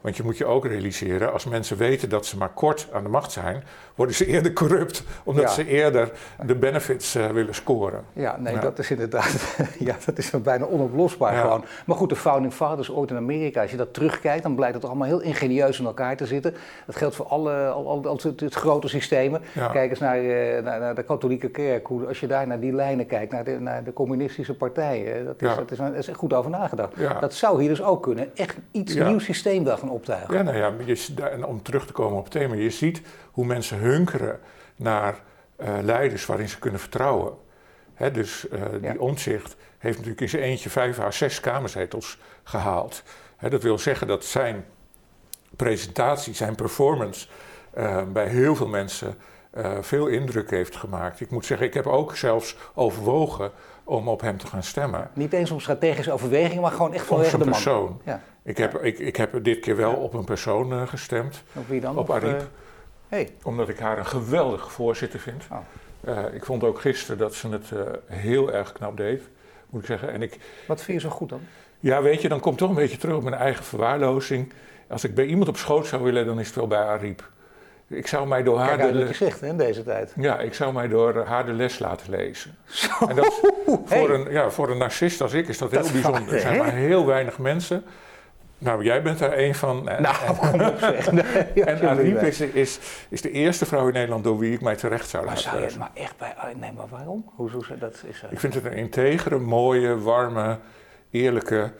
[0.00, 3.08] Want je moet je ook realiseren, als mensen weten dat ze maar kort aan de
[3.08, 5.50] macht zijn, worden ze eerder corrupt, omdat ja.
[5.50, 6.10] ze eerder
[6.46, 8.04] de benefits uh, willen scoren.
[8.12, 8.60] Ja, nee, ja.
[8.60, 11.40] dat is inderdaad, ja, dat is bijna onoplosbaar ja.
[11.40, 11.64] gewoon.
[11.86, 14.84] Maar goed, de founding fathers ooit in Amerika, als je dat terugkijkt, dan blijkt het
[14.84, 16.54] allemaal heel ingenieus in elkaar te zitten.
[16.86, 19.42] Dat geldt voor alle, al, al, al het, het grote systemen.
[19.72, 22.72] Kijk eens naar, uh, naar, naar, de katholieke kerk, hoe, als je daar naar die
[22.72, 26.18] lijnen kijkt, naar de, naar de communistische partijen, dat is, dat is, dat is echt
[26.18, 26.92] goed over nagedacht.
[27.20, 30.34] Dat zou hier dus ook kunnen, echt iets nieuw systeem wel gaan optuigen.
[30.34, 33.78] Ja, nou ja, je, om terug te komen op het thema, je ziet hoe mensen
[33.78, 34.40] hunkeren
[34.76, 35.20] naar
[35.60, 37.32] uh, leiders waarin ze kunnen vertrouwen.
[37.94, 38.94] Hè, dus uh, die ja.
[38.98, 43.02] omzicht heeft natuurlijk in zijn eentje vijf à zes kamerzetels gehaald.
[43.36, 44.64] Hè, dat wil zeggen dat zijn
[45.56, 47.26] presentatie, zijn performance
[47.78, 49.14] uh, bij heel veel mensen
[49.80, 51.20] veel indruk heeft gemaakt.
[51.20, 53.52] Ik moet zeggen, ik heb ook zelfs overwogen
[53.88, 55.10] om op hem te gaan stemmen.
[55.12, 57.52] Niet eens om strategische overwegingen, maar gewoon echt vanwege de man.
[57.52, 58.00] persoon.
[58.04, 58.20] Ja.
[58.42, 61.42] Ik, heb, ik, ik heb dit keer wel op een persoon uh, gestemd.
[61.52, 61.98] Op wie dan?
[61.98, 62.40] Op Ariep.
[62.40, 62.42] Uh,
[63.08, 63.30] hey.
[63.42, 65.44] Omdat ik haar een geweldige voorzitter vind.
[65.50, 65.58] Oh.
[66.08, 67.72] Uh, ik vond ook gisteren dat ze het
[68.06, 69.22] heel erg knap deed,
[69.70, 70.12] moet ik zeggen.
[70.12, 71.40] En ik, Wat vind je zo goed dan?
[71.80, 74.52] Ja, weet je, dan komt toch een beetje terug op mijn eigen verwaarlozing.
[74.88, 77.30] Als ik bij iemand op schoot zou willen, dan is het wel bij Ariep.
[77.88, 78.92] Ik zou mij door haar.
[78.92, 80.12] De gezegd, hè, in deze tijd.
[80.16, 82.56] Ja, ik zou mij door haar de les laten lezen.
[82.64, 83.06] Zo.
[83.08, 83.40] En dat is,
[83.84, 84.08] voor, hey.
[84.08, 86.34] een, ja, voor een narcist als ik is dat, dat heel bijzonder.
[86.34, 87.84] Er zijn maar heel weinig mensen.
[88.58, 89.84] Nou, jij bent daar een van.
[89.84, 91.12] Nou, kom op zeg.
[91.12, 94.76] Nee, en Ariep is, is, is de eerste vrouw in Nederland door wie ik mij
[94.76, 96.34] terecht zou laten maar zou je, Maar echt bij.
[96.56, 97.30] Nee, maar waarom?
[97.34, 98.22] Hoezo dat is?
[98.30, 100.58] Ik vind het een integere, mooie, warme,
[101.10, 101.72] eerlijke,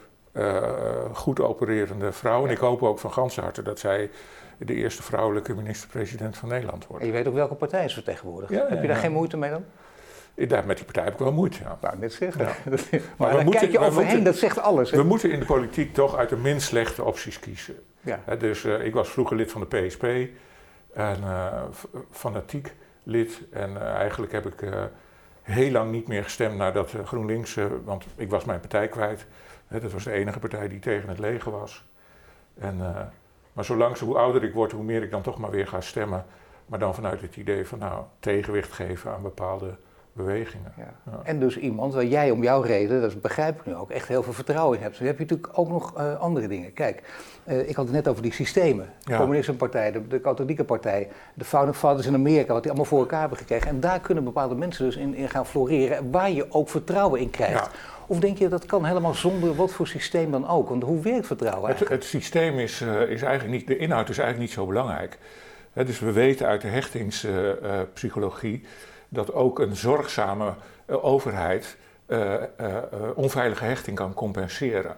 [1.13, 2.45] goed opererende vrouw.
[2.45, 4.09] En ik hoop ook van ganse harte dat zij
[4.59, 7.01] de eerste vrouwelijke minister-president van Nederland wordt.
[7.01, 8.69] En je weet ook welke partij ze vertegenwoordigt.
[8.69, 9.65] heb je daar geen moeite mee dan?
[10.47, 11.77] Daar, met die partij heb ik wel moeite, ja.
[11.81, 12.45] Nou, net zeggen.
[12.45, 12.55] Ja.
[12.91, 14.91] maar, maar dan moeten, kijk je overheen, dat zegt alles.
[14.91, 14.97] Hè?
[14.97, 17.75] We moeten in de politiek toch uit de minst slechte opties kiezen.
[18.01, 18.19] Ja.
[18.35, 20.03] dus uh, ik was vroeger lid van de PSP
[20.93, 21.63] en uh,
[22.11, 23.41] fanatiek lid.
[23.51, 24.69] En uh, eigenlijk heb ik
[25.41, 29.25] heel lang niet meer gestemd nadat GroenLinks, want ik was mijn partij kwijt.
[29.67, 31.85] dat was de enige partij die tegen het leger was.
[32.59, 33.11] En,
[33.53, 36.25] maar zolang, hoe ouder ik word, hoe meer ik dan toch maar weer ga stemmen.
[36.65, 39.75] Maar dan vanuit het idee van nou, tegenwicht geven aan bepaalde
[40.13, 40.73] bewegingen.
[40.77, 41.21] Ja.
[41.23, 44.23] En dus iemand waar jij om jouw reden, dat begrijp ik nu ook, echt heel
[44.23, 44.97] veel vertrouwen in hebt.
[44.97, 46.73] Dan heb je natuurlijk ook nog uh, andere dingen.
[46.73, 47.03] Kijk,
[47.43, 48.89] uh, ik had het net over die systemen.
[49.03, 52.89] De communistische partij, de, de, katholieke partij, de Founding Fathers in Amerika, wat die allemaal
[52.89, 53.67] voor elkaar hebben gekregen.
[53.67, 57.29] En daar kunnen bepaalde mensen dus in, in gaan floreren, waar je ook vertrouwen in
[57.29, 57.69] krijgt.
[58.09, 60.69] Of denk je dat kan helemaal zonder wat voor systeem dan ook?
[60.69, 64.17] Want hoe werkt vertrouwen het, het, systeem is, uh, is eigenlijk niet, de inhoud is
[64.17, 65.17] eigenlijk niet zo belangrijk.
[65.73, 68.63] dus we weten uit de hechtingspsychologie
[69.09, 70.53] dat ook een zorgzame
[70.89, 72.35] uh, overheid uh,
[73.15, 74.97] onveilige hechting kan compenseren.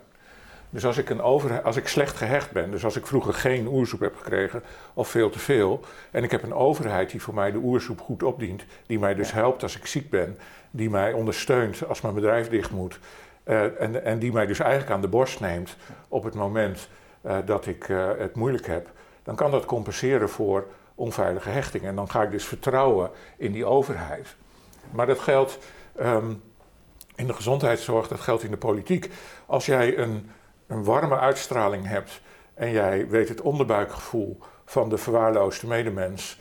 [0.70, 3.68] Dus als ik, een over, als ik slecht gehecht ben, dus als ik vroeger geen
[3.68, 5.80] oersoep heb gekregen of veel te veel,
[6.12, 9.32] en ik heb een overheid die voor mij de oersoep goed opdient, die mij dus
[9.32, 10.38] helpt als ik ziek ben,
[10.72, 13.00] die mij ondersteunt als mijn bedrijf dicht moet,
[13.46, 15.76] uh, en, en die mij dus eigenlijk aan de borst neemt
[16.08, 16.90] op het moment
[17.26, 18.90] uh, dat ik uh, het moeilijk heb,
[19.24, 21.84] dan kan dat compenseren voor onveilige hechting.
[21.84, 24.36] En dan ga ik dus vertrouwen in die overheid.
[24.92, 25.58] Maar dat geldt
[26.00, 26.42] um,
[27.16, 29.10] in de gezondheidszorg, dat geldt in de politiek.
[29.46, 30.32] Als jij een,
[30.68, 32.22] een warme uitstraling hebt
[32.54, 36.40] en jij weet het onderbuikgevoel van de verwaarloosde medemens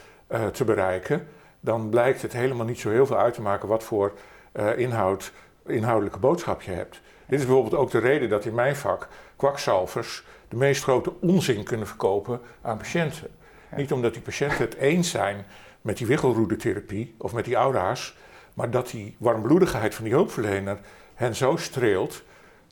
[0.52, 1.28] te bereiken,
[1.60, 4.12] dan blijkt het helemaal niet zo heel veel uit te maken wat voor
[4.52, 5.32] uh, inhoud,
[5.66, 7.00] inhoudelijke boodschap je hebt.
[7.26, 11.64] Dit is bijvoorbeeld ook de reden dat in mijn vak kwakzalvers de meest grote onzin
[11.64, 13.28] kunnen verkopen aan patiënten.
[13.76, 15.44] Niet omdat die patiënten het eens zijn
[15.80, 18.16] met die wiggelroedetherapie of met die aura's,
[18.54, 20.78] maar dat die warmbloedigheid van die hulpverlener
[21.14, 22.22] hen zo streelt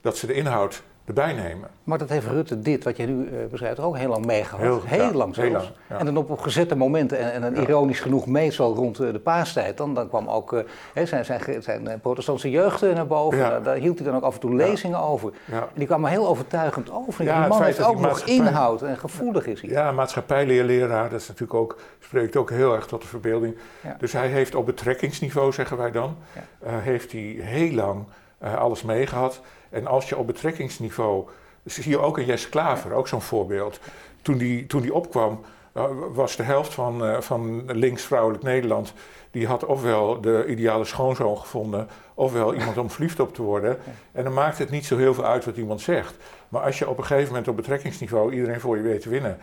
[0.01, 1.69] dat ze de inhoud erbij nemen.
[1.85, 4.61] Maar dat heeft Rutte dit, wat je nu uh, beschrijft, ook heel lang meegehad.
[4.61, 5.51] Heel, heel ja, lang zelfs.
[5.51, 5.99] Heel lang, ja.
[5.99, 9.77] En dan op gezette momenten, en, en dan ironisch genoeg meestal rond uh, de paastijd,
[9.77, 10.61] dan, dan kwam ook uh,
[11.05, 13.39] zijn, zijn, zijn protestantse jeugd naar boven.
[13.39, 15.33] Daar, daar, hield hij dan ook af en toe lezingen over.
[15.51, 17.25] En die kwamen heel overtuigend over.
[17.25, 19.71] die man heeft ook nog inhoud en gevoelig is hij.
[19.71, 23.57] Ja, maatschappijleerleraar, dat is natuurlijk ook, spreekt ook heel erg tot de verbeelding.
[23.99, 26.17] Dus hij heeft op betrekkingsniveau, zeggen wij dan,
[26.65, 28.05] heeft hij heel lang
[28.39, 29.41] alles meegehad.
[29.71, 31.29] En als je op betrekkingsniveau,
[31.65, 33.81] zie je ook een Jes Klaver, ook zo'n voorbeeld.
[34.23, 35.41] Toen die, toen die opkwam,
[35.77, 38.93] uh, was de helft van, uh, van links-vrouwelijk Nederland,
[39.31, 43.79] die had ofwel de ideale schoonzoon gevonden, ofwel iemand om verliefd op te worden.
[44.13, 46.15] En dan maakt het niet zo heel veel uit wat iemand zegt.
[46.49, 49.39] Maar als je op een gegeven moment op betrekkingsniveau iedereen voor je weet te winnen,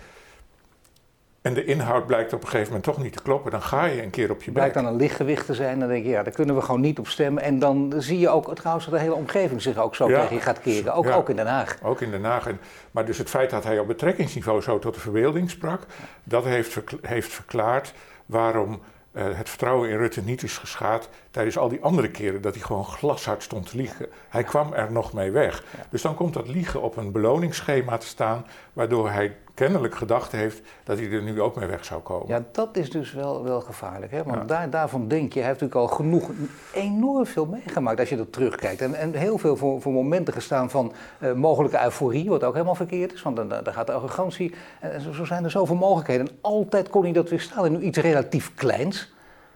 [1.46, 4.04] en de inhoud blijkt op een gegeven moment toch niet te kloppen, dan ga je
[4.04, 4.54] een keer op je bek.
[4.54, 7.00] Blijkt dan een lichtgewicht te zijn, dan denk je, ja, daar kunnen we gewoon niet
[7.00, 7.44] op stemmen.
[7.44, 10.22] En dan zie je ook trouwens dat de hele omgeving zich ook zo ja.
[10.22, 11.16] tegen je gaat keren, ook, ja.
[11.16, 11.78] ook in Den Haag.
[11.84, 12.48] Ook in Den Haag.
[12.48, 12.60] En,
[12.92, 15.82] maar dus het feit dat hij op betrekkingsniveau zo tot de verbeelding sprak,
[16.24, 17.94] dat heeft, heeft verklaard
[18.26, 18.82] waarom
[19.12, 22.64] uh, het vertrouwen in Rutte niet is geschaad tijdens al die andere keren dat hij
[22.64, 24.08] gewoon glashard stond te liegen.
[24.30, 25.64] Hij kwam er nog mee weg.
[25.78, 25.84] Ja.
[25.90, 30.62] Dus dan komt dat liegen op een beloningsschema te staan, waardoor hij kennelijk gedacht heeft
[30.84, 32.28] dat hij er nu ook mee weg zou komen.
[32.28, 34.12] Ja, dat is dus wel, wel gevaarlijk.
[34.12, 34.24] Hè?
[34.24, 34.44] Want ja.
[34.44, 36.30] daar, daarvan denk je, hij heeft natuurlijk al genoeg,
[36.74, 38.82] enorm veel meegemaakt als je er terugkijkt.
[38.82, 42.76] En, en heel veel voor, voor momenten gestaan van uh, mogelijke euforie, wat ook helemaal
[42.76, 43.22] verkeerd is.
[43.22, 44.54] Want dan, dan gaat de arrogantie.
[44.80, 46.28] En zo, zo zijn er zoveel mogelijkheden.
[46.28, 47.66] En altijd kon hij dat weerstaan.
[47.66, 49.14] En nu iets relatief kleins.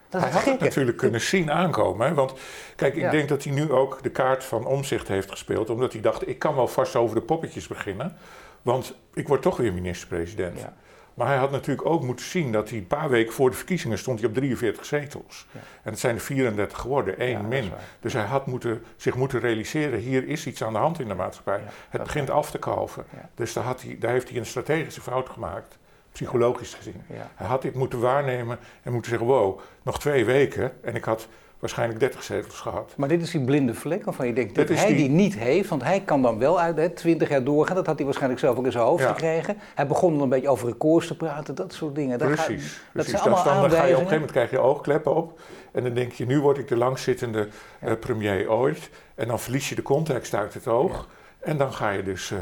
[0.10, 2.08] Dat hij had het natuurlijk kunnen zien aankomen.
[2.08, 2.14] Hè?
[2.14, 2.34] Want
[2.76, 3.12] kijk, ik ja.
[3.12, 5.70] denk dat hij nu ook de kaart van omzicht heeft gespeeld.
[5.70, 8.18] Omdat hij dacht, ik kan wel vast over de poppetjes beginnen.
[8.62, 10.60] Want ik word toch weer minister-president.
[10.60, 10.74] Ja.
[11.14, 13.98] Maar hij had natuurlijk ook moeten zien dat hij een paar weken voor de verkiezingen
[13.98, 15.48] stond hij op 43 zetels.
[15.52, 15.60] Ja.
[15.84, 17.72] En het zijn er 34 geworden, één min.
[18.00, 21.14] Dus hij had moeten, zich moeten realiseren, hier is iets aan de hand in de
[21.14, 21.62] maatschappij.
[21.90, 23.06] het begint af te kalven.
[23.36, 25.79] Dus daar, had hij, daar heeft hij een strategische fout gemaakt
[26.12, 27.02] psychologisch gezien.
[27.08, 27.32] Ja.
[27.36, 31.28] Hij had dit moeten waarnemen en moeten zeggen: wow, nog twee weken en ik had
[31.60, 32.94] waarschijnlijk 30 zetels gehad.
[32.98, 34.96] Maar dit is die blinde vlek waarvan je denkt dat, dat hij die...
[34.96, 35.10] die...
[35.10, 37.76] niet heeft, want hij kan dan wel uit hè, 20 jaar doorgaan.
[37.76, 39.10] Dat had hij waarschijnlijk zelf ook in zijn hoofd ja.
[39.10, 39.58] gekregen.
[39.76, 42.18] Hij begon dan een beetje over records te praten, dat soort dingen.
[42.18, 42.46] Precies.
[42.46, 42.82] Precies.
[42.94, 45.40] dat zijn allemaal dan, dan ga je op een gegeven moment krijg je oogkleppen op
[45.72, 47.48] en dan denk je: nu word ik de langzittende
[47.84, 48.90] uh, premier ooit.
[49.16, 51.08] En dan verlies je de context uit het oog
[51.40, 52.32] en dan ga je dus.
[52.32, 52.42] Uh,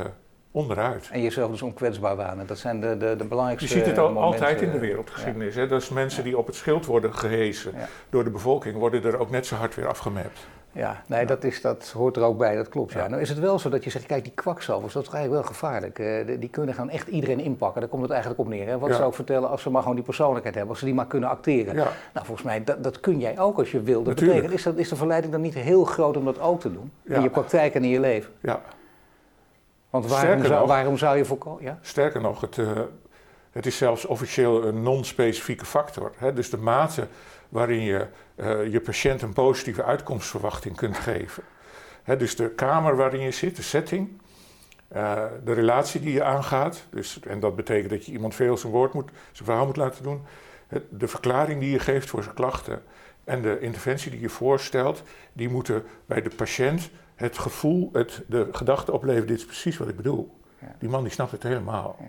[0.57, 1.09] onderuit.
[1.11, 2.47] En jezelf dus onkwetsbaar wanen.
[2.47, 5.53] Dat zijn de, de, de belangrijkste Je ziet het al, altijd in de wereldgeschiedenis.
[5.53, 5.61] Ja.
[5.61, 5.67] Hè?
[5.67, 7.87] Dat is mensen die op het schild worden gehesen ja.
[8.09, 10.39] door de bevolking, worden er ook net zo hard weer afgemapt.
[10.71, 12.93] Ja, nee, dat, is, dat hoort er ook bij, dat klopt.
[12.93, 13.07] Ja.
[13.07, 15.53] Nou is het wel zo dat je zegt, kijk, die kwakzalvers, dat is eigenlijk wel
[15.53, 15.99] gevaarlijk.
[15.99, 18.67] Uh, die kunnen gaan echt iedereen inpakken, daar komt het eigenlijk op neer.
[18.67, 18.77] Hè?
[18.77, 21.07] Wat zou ik vertellen als ze maar gewoon die persoonlijkheid hebben, als ze die maar
[21.07, 21.75] kunnen acteren.
[21.75, 21.87] Ja.
[22.13, 24.03] Nou, volgens mij, dat, dat kun jij ook als je wil.
[24.03, 26.73] Dat betekent, is, dat, is de verleiding dan niet heel groot om dat ook te
[26.73, 26.91] doen?
[27.03, 28.31] In je praktijk en in je leven?
[28.41, 28.61] Ja.
[29.89, 31.63] Want waarom, zou, waarom zou je voorkomen?
[31.63, 31.79] Ja?
[31.81, 32.71] Sterker nog, het, uh,
[33.51, 36.11] het is zelfs officieel een non-specifieke factor.
[36.17, 36.33] Hè?
[36.33, 37.07] Dus de mate
[37.49, 41.43] waarin je uh, je patiënt een positieve uitkomstverwachting kunt geven.
[42.17, 44.21] dus de kamer waarin je zit, de setting,
[44.95, 48.73] uh, de relatie die je aangaat, dus, en dat betekent dat je iemand veel zijn
[48.73, 50.21] woord moet, zijn verhaal moet laten doen,
[50.89, 52.83] de verklaring die je geeft voor zijn klachten
[53.23, 58.47] en de interventie die je voorstelt, die moeten bij de patiënt het gevoel, het, de
[58.51, 60.35] gedachte opleveren, dit is precies wat ik bedoel.
[60.59, 60.75] Ja.
[60.79, 61.95] Die man die snapt het helemaal.
[61.99, 62.05] Ja.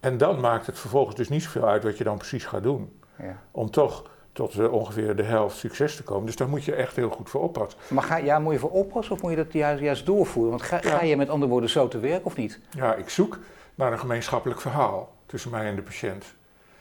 [0.00, 3.00] En dan maakt het vervolgens dus niet zoveel uit wat je dan precies gaat doen.
[3.18, 3.38] Ja.
[3.50, 6.26] Om toch tot uh, ongeveer de helft succes te komen.
[6.26, 7.80] Dus daar moet je echt heel goed voor oppassen.
[7.88, 10.50] Maar ga, ja, moet je voor oppassen of moet je dat juist, juist doorvoeren?
[10.50, 12.60] Want ga, ga je met andere woorden zo te werk of niet?
[12.70, 13.38] Ja, ik zoek
[13.74, 16.24] naar een gemeenschappelijk verhaal tussen mij en de patiënt.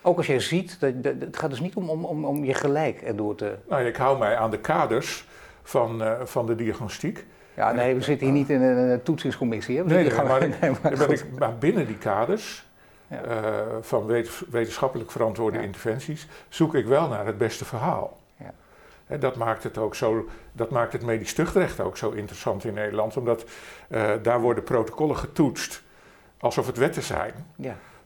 [0.01, 3.01] Ook als jij ziet, dat, dat, het gaat dus niet om, om, om, je gelijk
[3.01, 3.55] erdoor te...
[3.69, 5.27] Nou, ik hou mij aan de kaders
[5.63, 7.25] van, uh, van de diagnostiek.
[7.59, 9.77] Ja, nee, we zitten hier niet in een toetsingscommissie.
[9.77, 9.83] Hè?
[9.83, 12.65] We nee, nee, maar, nee, maar, ik, maar binnen die kaders
[13.07, 13.21] ja.
[13.25, 14.05] Uh, van
[14.49, 15.63] wetenschappelijk verantwoorde ja.
[15.63, 18.17] interventies, zoek ik wel naar het beste verhaal.
[18.37, 18.53] Ja.
[19.05, 22.73] He, dat, maakt het ook zo, dat maakt het medisch tuchtrecht ook zo interessant in
[22.73, 23.45] Nederland, omdat
[23.89, 25.81] uh, daar worden protocollen getoetst
[26.37, 27.33] alsof het wetten zijn.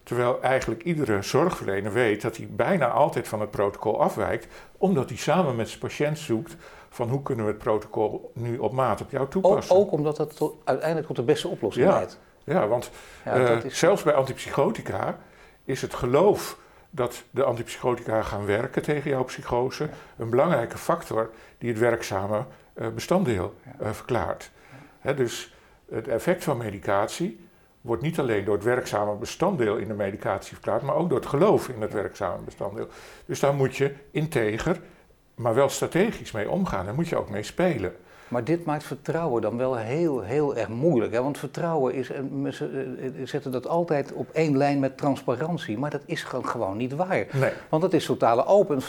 [0.04, 5.18] Terwijl eigenlijk iedere zorgverlener weet dat hij bijna altijd van het protocol afwijkt, omdat hij
[5.18, 6.56] samen met zijn patiënt zoekt
[6.94, 9.76] van hoe kunnen we het protocol nu op maat op jou toepassen.
[9.76, 12.20] Ook, ook omdat dat tot, uiteindelijk tot de beste oplossing leidt.
[12.44, 12.92] Ja, want
[13.28, 15.18] uh, zelfs bij antipsychotica
[15.64, 16.58] is het geloof
[16.90, 22.88] dat de antipsychotica gaan werken tegen jouw psychose een belangrijke factor die het werkzame uh,
[22.88, 24.52] bestanddeel uh, verklaart.
[25.00, 25.56] Hè, dus
[25.90, 27.48] het effect van medicatie
[27.82, 31.28] wordt niet alleen door het werkzame bestanddeel in de medicatie verklaard, maar ook door het
[31.28, 32.88] geloof in het werkzame bestanddeel.
[33.26, 34.82] Dus daar moet je integer,
[35.36, 36.86] maar wel strategisch mee omgaan.
[36.86, 37.96] Daar moet je ook mee spelen.
[38.34, 41.13] Maar dit maakt vertrouwen dan wel heel, heel erg moeilijk.
[41.13, 41.22] Hè?
[41.22, 42.13] Want vertrouwen is, ze
[43.00, 45.78] eh, eh, zetten dat altijd op één lijn met transparantie.
[45.78, 47.26] Maar dat is gewoon niet waar.
[47.32, 47.52] Nee.
[47.69, 48.82] Want dat is totale open.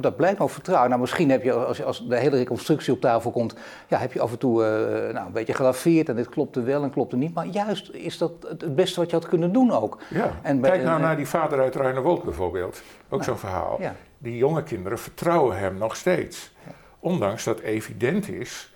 [0.00, 0.88] Dat blijkt ook vertrouwen.
[0.88, 3.54] Nou, misschien heb je, als, als de hele reconstructie op tafel komt,
[3.88, 6.82] ja, heb je af en toe uh, nou, een beetje gelaveerd en dit klopte wel
[6.82, 7.34] en klopte niet.
[7.34, 9.98] Maar juist is dat het beste wat je had kunnen doen ook.
[10.10, 10.30] Ja.
[10.42, 12.82] En Kijk nou naar die vader uit Ruinewold bijvoorbeeld.
[13.04, 13.76] Ook nou, zo'n verhaal.
[13.80, 13.94] Ja.
[14.18, 16.52] Die jonge kinderen vertrouwen hem nog steeds.
[16.98, 18.71] Ondanks dat evident is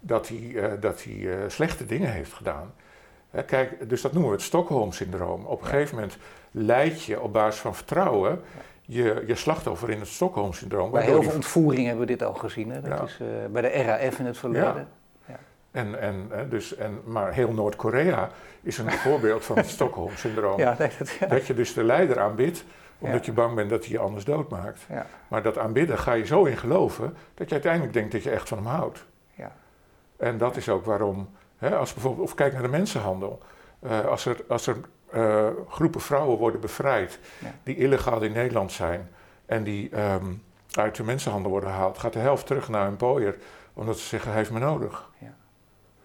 [0.00, 2.74] dat hij, uh, dat hij uh, slechte dingen heeft gedaan.
[3.46, 5.44] Kijk, dus dat noemen we het Stockholm-syndroom.
[5.44, 6.18] Op een gegeven moment
[6.50, 8.40] leid je op basis van vertrouwen
[8.82, 10.90] je, je slachtoffer in het Stockholm-syndroom.
[10.90, 12.70] Bij heel veel ontvoeringen hebben we dit al gezien.
[12.70, 12.80] Hè?
[12.80, 13.04] Dat ja.
[13.04, 13.18] is
[13.50, 14.88] bij de RAF in het verleden.
[15.26, 15.38] Ja.
[15.70, 18.30] En, en, dus, en, maar heel Noord-Korea
[18.62, 20.58] is een voorbeeld van het Stockholm-syndroom.
[20.58, 20.90] Ja, dat,
[21.28, 22.64] dat, je dus de leider aanbidt
[22.98, 24.86] omdat je bang bent dat hij je anders doodmaakt.
[25.28, 28.48] Maar dat aanbidden ga je zo in geloven dat je uiteindelijk denkt dat je echt
[28.48, 29.04] van hem houdt.
[30.18, 31.28] En dat is ook waarom,
[31.58, 33.42] hè, als bijvoorbeeld, of kijk naar de mensenhandel.
[33.80, 34.76] Uh, als er, als er
[35.14, 37.18] uh, groepen vrouwen worden bevrijd
[37.62, 39.10] die illegaal in Nederland zijn
[39.46, 43.36] en die um, uit de mensenhandel worden gehaald, gaat de helft terug naar hun pooier,
[43.72, 45.10] omdat ze zeggen: hij heeft me nodig.
[45.18, 45.34] Ja.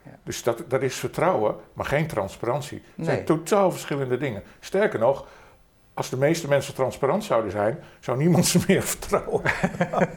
[0.04, 0.18] Ja.
[0.24, 2.78] Dus dat, dat is vertrouwen, maar geen transparantie.
[2.78, 3.06] Het nee.
[3.06, 4.44] zijn totaal verschillende dingen.
[4.60, 5.28] Sterker nog,
[5.94, 9.42] als de meeste mensen transparant zouden zijn, zou niemand ze meer vertrouwen.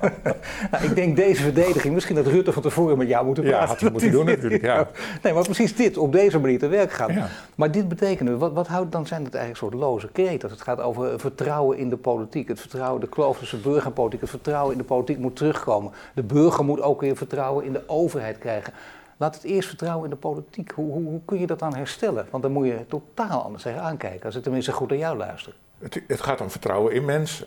[0.71, 3.61] nou, ik denk deze verdediging, misschien dat Rutte van tevoren met jou moeten praten.
[3.61, 4.63] Ja, had hij moeten doen natuurlijk.
[4.63, 4.89] Ja.
[5.23, 7.13] Nee, maar precies dit, op deze manier te werk gaan.
[7.13, 7.29] Ja.
[7.55, 10.41] Maar dit betekent, wat, wat houdt dan zijn het eigenlijk een soort loze kreet?
[10.41, 12.49] Dat het gaat over vertrouwen in de politiek.
[12.49, 14.21] Het vertrouwen, de kloof tussen burger en politiek.
[14.21, 15.93] Het vertrouwen in de politiek moet terugkomen.
[16.15, 18.73] De burger moet ook weer vertrouwen in de overheid krijgen.
[19.17, 20.71] Laat het eerst vertrouwen in de politiek.
[20.71, 22.27] Hoe, hoe, hoe kun je dat dan herstellen?
[22.31, 24.25] Want dan moet je totaal anders tegen aankijken.
[24.25, 25.55] Als ik tenminste goed naar jou luister.
[25.79, 27.47] Het, het gaat om vertrouwen in mensen.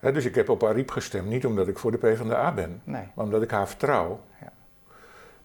[0.00, 0.10] Ja.
[0.10, 3.08] dus ik heb op Ariep gestemd, niet omdat ik voor de PvdA ben, nee.
[3.14, 4.20] maar omdat ik haar vertrouw.
[4.40, 4.52] Ja.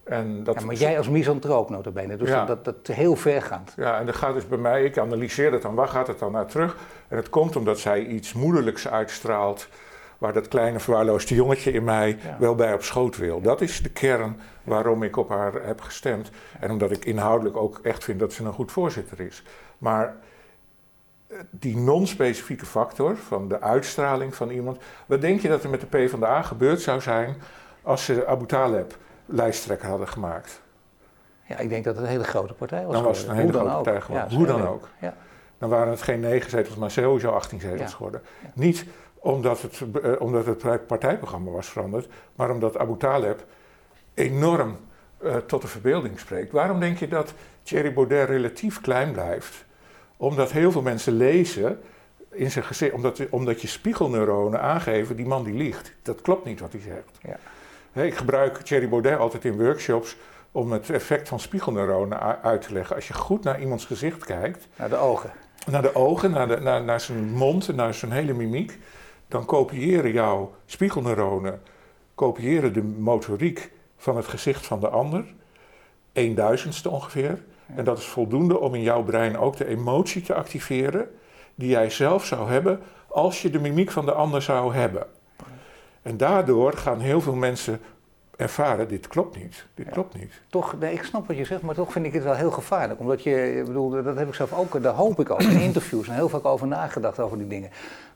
[0.04, 2.44] En dat, ja, maar jij als misantroop notabene, dus ja.
[2.44, 3.72] dat, dat, heel ver gaat.
[3.76, 6.32] Ja, en dat gaat dus bij mij, ik analyseer dat dan, waar gaat het dan
[6.32, 6.76] naar terug?
[7.08, 9.68] En het komt omdat zij iets moederlijks uitstraalt,
[10.18, 13.40] waar dat kleine verwaarloosde jongetje in mij wel bij op schoot wil.
[13.40, 16.30] Dat is de kern waarom ik op haar heb gestemd.
[16.60, 19.42] En omdat ik inhoudelijk ook echt vind dat ze een goed voorzitter is.
[19.78, 20.16] Maar
[21.50, 24.78] die non-specifieke factor van de uitstraling van iemand.
[25.06, 27.36] Wat denk je dat er met de PvdA gebeurd zou zijn
[27.82, 30.60] als ze Abu Taleb lijsttrekker hadden gemaakt?
[31.44, 32.94] Ja, ik denk dat het een hele grote partij was.
[32.94, 34.36] Dan was het een hele grote partij geworden.
[34.36, 34.88] Hoe dan ook.
[35.00, 35.14] Ja.
[35.58, 38.22] Dan waren het geen negen zetels, maar sowieso 18 zetels geworden.
[38.54, 43.44] Niet omdat het, uh, omdat het partijprogramma was veranderd, maar omdat Abu Taleb
[44.14, 44.76] enorm
[45.22, 46.52] uh, tot de verbeelding spreekt.
[46.52, 49.64] Waarom denk je dat Thierry Baudet relatief klein blijft?
[50.20, 51.80] Omdat heel veel mensen lezen
[52.30, 55.92] in zijn gezicht, omdat, omdat je spiegelneuronen aangeven, die man die liegt.
[56.02, 57.38] Dat klopt niet wat hij zegt.
[57.92, 58.02] Ja.
[58.02, 60.16] ik gebruik Thierry Baudet altijd in workshops
[60.52, 62.96] om het effect van spiegelneuronen uit te leggen.
[62.96, 64.68] Als je goed naar iemands gezicht kijkt.
[64.76, 65.30] Naar de ogen.
[65.66, 68.78] Naar de ogen, naar, de, naar, naar zijn mond, naar zijn hele mimiek.
[69.28, 71.62] Dan kopiëren jouw spiegelneuronen
[72.14, 75.24] kopiëren de motoriek van het gezicht van de ander.
[76.12, 77.42] Een duizendste ongeveer.
[77.76, 81.10] En dat is voldoende om in jouw brein ook de emotie te activeren
[81.54, 85.06] die jij zelf zou hebben als je de mimiek van de ander zou hebben.
[86.02, 87.80] En daardoor gaan heel veel mensen
[88.36, 90.32] ervaren, dit klopt niet, dit klopt niet.
[90.48, 93.00] Toch, nee, ik snap wat je zegt, maar toch vind ik het wel heel gevaarlijk.
[93.00, 96.08] Omdat je, ik bedoel, dat heb ik zelf ook, daar hoop ik ook in interviews
[96.08, 97.70] en heel vaak over nagedacht over die dingen.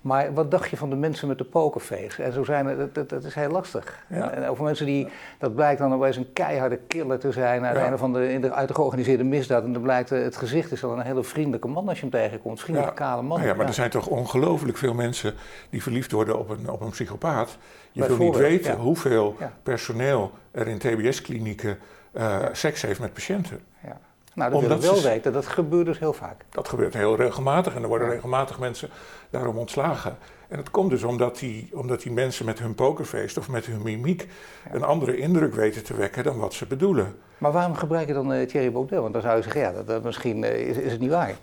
[0.04, 2.22] Maar wat dacht je van de mensen met de pokerface?
[2.22, 4.04] En zo zijn het, dat, dat is heel lastig.
[4.08, 4.30] Ja.
[4.30, 7.98] En over mensen die, dat blijkt dan opeens een keiharde killer te zijn uit, een
[7.98, 9.64] van de, in de, uit de georganiseerde misdaad.
[9.64, 12.20] En dan blijkt eh, het gezicht is dan een hele vriendelijke man als je hem
[12.20, 12.60] tegenkomt.
[12.60, 13.42] Vriendelijke kale man.
[13.42, 15.34] Ja, maar er zijn toch ongelooflijk veel mensen
[15.70, 17.58] die verliefd worden op een, op een psychopaat.
[17.92, 21.78] Je wil niet weten hoeveel personeel er in TBS-klinieken
[22.12, 23.60] uh, seks heeft met patiënten.
[24.34, 25.32] Nou, dat wil ik wel weten.
[25.32, 26.44] Dat gebeurt dus heel vaak.
[26.50, 28.88] Dat gebeurt heel regelmatig en er worden regelmatig mensen
[29.30, 30.16] daarom ontslagen.
[30.48, 33.82] En het komt dus omdat die, omdat die mensen met hun pokerfeest of met hun
[33.82, 34.28] mimiek
[34.72, 37.16] een andere indruk weten te wekken dan wat ze bedoelen.
[37.38, 38.98] Maar waarom gebruik je dan uh, Thierry Baudet?
[38.98, 41.34] Want dan zou je zeggen, ja, dat, misschien uh, is, is het niet waar.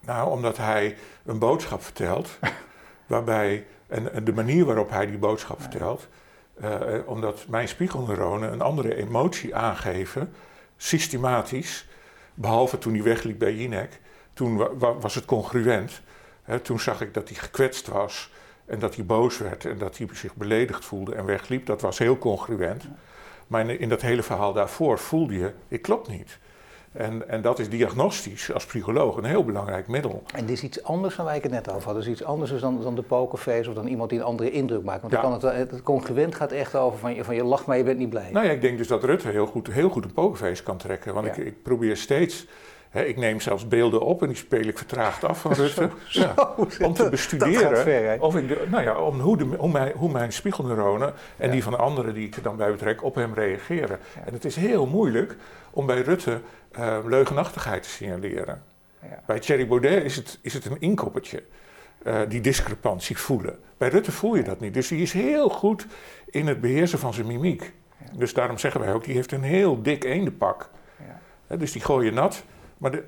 [0.00, 2.38] Nou, omdat hij een boodschap vertelt,
[3.06, 6.08] waarbij, en, en, de manier waarop hij die boodschap vertelt,
[6.62, 6.68] uh,
[7.06, 10.32] omdat mijn spiegelneuronen een andere emotie aangeven
[10.82, 11.86] systematisch,
[12.34, 14.00] behalve toen hij wegliep bij Jinek,
[14.32, 16.00] toen was het congruent.
[16.62, 18.30] toen zag ik dat hij gekwetst was
[18.66, 21.66] en dat hij boos werd en dat hij zich beledigd voelde en wegliep.
[21.66, 22.84] Dat was heel congruent.
[23.46, 26.38] Maar in, in dat hele verhaal daarvoor voelde je, ik klopt niet.
[26.92, 30.22] En, en dat is diagnostisch als psycholoog een heel belangrijk middel.
[30.34, 31.94] En dit is iets anders dan waar ik het net over had.
[31.94, 34.82] Dat is iets anders dan, dan de pokerface of dan iemand die een andere indruk
[34.82, 35.00] maakt.
[35.00, 37.76] Want dan kan het, het congruent gaat echt over van je, van je lacht maar
[37.76, 38.30] je bent niet blij.
[38.32, 41.14] Nou ja, ik denk dus dat Rutte heel goed, heel goed een pokerface kan trekken.
[41.14, 42.46] Want ik, ik probeer steeds
[42.92, 45.90] ik neem zelfs beelden op en die speel ik vertraagd af van Rutte.
[46.08, 46.34] ja,
[46.80, 51.14] om te bestuderen of ik nou ja, om hoe, de, hoe, mijn, hoe mijn spiegelneuronen
[51.36, 53.98] en die van anderen die ik er dan bij betrek op hem reageren.
[54.24, 55.36] En het is heel moeilijk
[55.70, 56.40] om bij Rutte
[56.78, 58.62] uh, leugenachtigheid te signaleren.
[59.26, 61.42] Bij Thierry Baudet is het, is het een inkoppertje.
[62.02, 63.58] Uh, die discrepantie voelen.
[63.76, 64.74] Bij Rutte voel je dat niet.
[64.74, 65.86] Dus die is heel goed
[66.26, 67.72] in het beheersen van zijn mimiek.
[68.12, 70.70] Dus daarom zeggen wij ook, die heeft een heel dik eendenpak.
[71.48, 71.56] Ja.
[71.56, 72.44] dus die gooi je nat.
[72.80, 73.04] Maar de,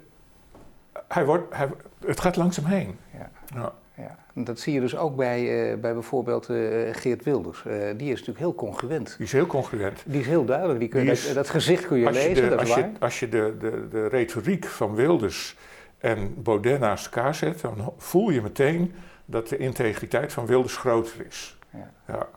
[1.09, 1.69] hij wordt, hij,
[2.07, 2.99] het gaat langzaam heen.
[3.19, 3.31] Ja.
[3.55, 3.73] ja.
[3.97, 4.43] Ja.
[4.43, 7.65] Dat zie je dus ook bij, uh, bij bijvoorbeeld uh, Geert Wilders.
[7.67, 9.15] Uh, die is natuurlijk heel congruent.
[9.17, 10.03] Die is heel congruent.
[10.07, 10.79] Die is heel duidelijk.
[10.79, 12.79] Die kun, dat, dat, gezicht kun je lezen, je dat is als waar.
[12.79, 15.57] Je, als je de, de, de retoriek van Wilders
[15.99, 17.61] en Baudet naast elkaar zet...
[17.61, 21.59] dan voel je meteen dat de integriteit van Wilders groter is.
[21.71, 21.91] Ja.
[22.07, 22.29] ja.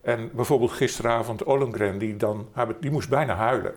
[0.00, 2.48] En bijvoorbeeld gisteravond Ollengren, die, dan,
[2.80, 3.74] die moest bijna huilen.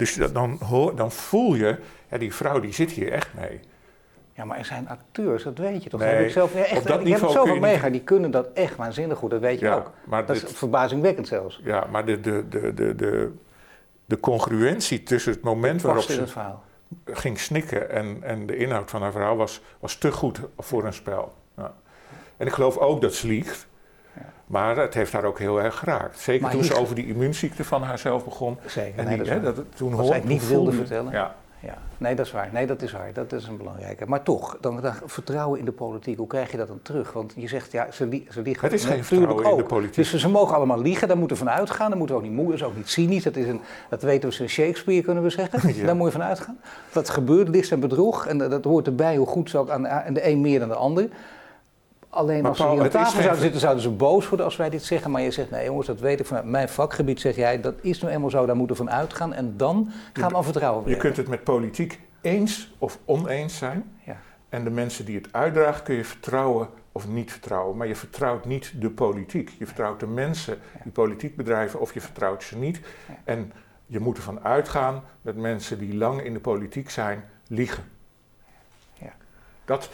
[0.00, 0.20] Ja.
[0.20, 1.78] Dus dan, hoor, dan voel je,
[2.10, 3.60] ja, die vrouw die zit hier echt mee.
[4.32, 6.00] Ja, maar er zijn acteurs, dat weet je toch?
[6.00, 8.48] Nee, heb ik zelf, ja, echt, op dat niveau hebt zoveel meegaan, die kunnen dat
[8.54, 9.92] echt waanzinnig goed, dat weet je ook.
[10.04, 11.60] Maar dat is verbazingwekkend zelfs.
[11.64, 13.32] Ja, maar de, de, de, de, de,
[14.04, 16.24] de congruentie tussen het moment waarop ze
[17.04, 20.92] ging snikken en, en de inhoud van haar verhaal was, was te goed voor een
[20.92, 21.34] spel.
[21.56, 21.74] Ja.
[22.36, 23.66] En ik geloof ook dat ze liegt.
[24.46, 26.18] Maar het heeft haar ook heel erg geraakt.
[26.18, 28.58] Zeker toen ze over die immuunziekte van haarzelf begon.
[28.66, 31.12] Zeker, en nee, die, dat, hè, dat toen hoorde, niet wilde vertellen.
[31.12, 31.34] Ja.
[31.60, 31.78] ja.
[31.98, 32.48] Nee, dat is waar.
[32.52, 33.12] Nee, dat is waar.
[33.12, 34.06] Dat is een belangrijke.
[34.06, 37.12] Maar toch, dan, dan, vertrouwen in de politiek, hoe krijg je dat dan terug?
[37.12, 38.64] Want je zegt, ja, ze, li ze liegen.
[38.64, 39.50] Het is geen vertrouwen ook.
[39.52, 39.94] in de politiek.
[39.94, 41.88] Dus ze mogen allemaal liegen, daar moeten we van uitgaan.
[41.88, 43.22] Daar moeten we ook niet moe, dat is ook niet cynisch.
[43.22, 45.58] Dat, is een, dat weten we in Shakespeare, kunnen we zeggen.
[45.80, 45.86] Ja.
[45.86, 46.58] Daar moet je van uitgaan.
[46.92, 48.26] Dat gebeurt, list en bedrog.
[48.26, 50.68] En dat, dat hoort erbij, hoe goed ze ook aan, aan de een meer dan
[50.68, 51.08] de ander.
[52.10, 54.84] Alleen als ze hier aan tafel zouden zitten, zouden ze boos worden als wij dit
[54.84, 55.10] zeggen.
[55.10, 58.00] Maar je zegt, nee jongens, dat weet ik vanuit mijn vakgebied, zeg jij, dat is
[58.00, 59.32] nou eenmaal zo, daar moeten we van uitgaan.
[59.32, 63.96] En dan gaan we aan vertrouwen Je kunt het met politiek eens of oneens zijn.
[64.04, 64.16] Ja.
[64.48, 67.76] En de mensen die het uitdragen kun je vertrouwen of niet vertrouwen.
[67.76, 69.54] Maar je vertrouwt niet de politiek.
[69.58, 72.80] Je vertrouwt de mensen die politiek bedrijven of je vertrouwt ze niet.
[73.24, 73.52] En
[73.86, 77.84] je moet ervan uitgaan dat mensen die lang in de politiek zijn, liegen.
[78.92, 79.12] Ja.
[79.64, 79.90] Dat,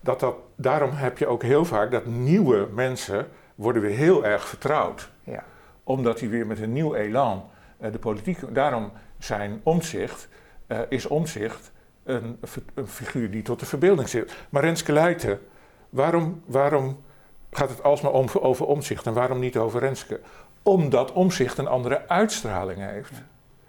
[0.00, 4.48] dat dat, daarom heb je ook heel vaak dat nieuwe mensen worden weer heel erg
[4.48, 5.10] vertrouwd.
[5.22, 5.44] Ja.
[5.84, 7.44] Omdat die weer met een nieuw elan
[7.80, 8.54] uh, de politiek...
[8.54, 10.28] Daarom zijn omzicht,
[10.68, 11.72] uh, is omzicht
[12.04, 12.40] een,
[12.74, 14.36] een, figuur die tot de verbeelding zit.
[14.50, 15.40] Maar Renske Leijten,
[15.88, 17.02] waarom, waarom
[17.50, 20.20] gaat het alsmaar om, over omzicht en waarom niet over Renske?
[20.62, 23.12] omdat omzicht een andere uitstraling heeft.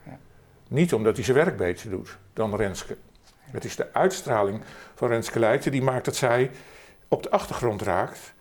[0.03, 0.17] Ja.
[0.67, 2.97] Niet omdat hij zijn werk beter doet dan Renske.
[3.51, 4.61] Het is de uitstraling
[4.95, 6.51] van Renske Leijten die maakt dat zij
[7.07, 8.33] op de achtergrond raakt.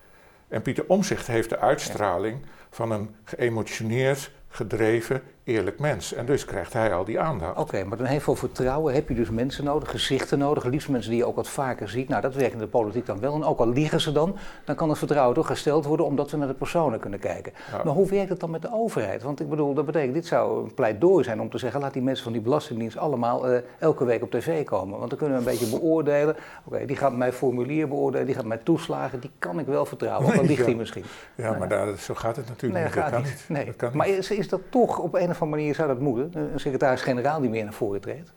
[0.47, 6.13] En Pieter Omzicht heeft de uitstraling van een geëmotioneerd, gedreven, eerlijk mens.
[6.13, 7.57] En dus krijgt hij al die aandacht.
[7.57, 11.09] Oké, maar dan heeft voor vertrouwen heb je dus mensen nodig, gezichten nodig, liefst mensen
[11.09, 12.09] die je ook wat vaker ziet.
[12.09, 13.33] Nou, dat werkt in de politiek dan wel.
[13.33, 14.35] En ook al liegen ze dan,
[14.65, 17.53] dan kan het vertrouwen toch gesteld worden omdat we naar de personen kunnen kijken.
[17.83, 19.23] Maar hoe werkt het dan met de overheid?
[19.23, 22.01] Want ik bedoel, dat betekent, dit zou een pleidooi zijn om te zeggen, laat die
[22.01, 24.97] mensen van die Belastingdienst allemaal uh, elke week op tv komen.
[24.97, 26.35] Want dan kunnen we een beetje beoordelen.
[26.65, 30.27] Oké, die gaat mijn formulier beoordelen, die gaat mij toeslagen, die kan ik wel vertrouwen.
[30.27, 31.03] Of dan liegt hij misschien.
[31.35, 32.93] Ja, nou maar daar, zo gaat het natuurlijk niet.
[32.93, 33.45] Dat, gaat niet.
[33.47, 33.65] Nee.
[33.65, 36.53] Dat kan maar is, is dat toch op een of andere manier zou dat moeten?
[36.53, 38.33] Een secretaris-generaal die meer naar voren treedt?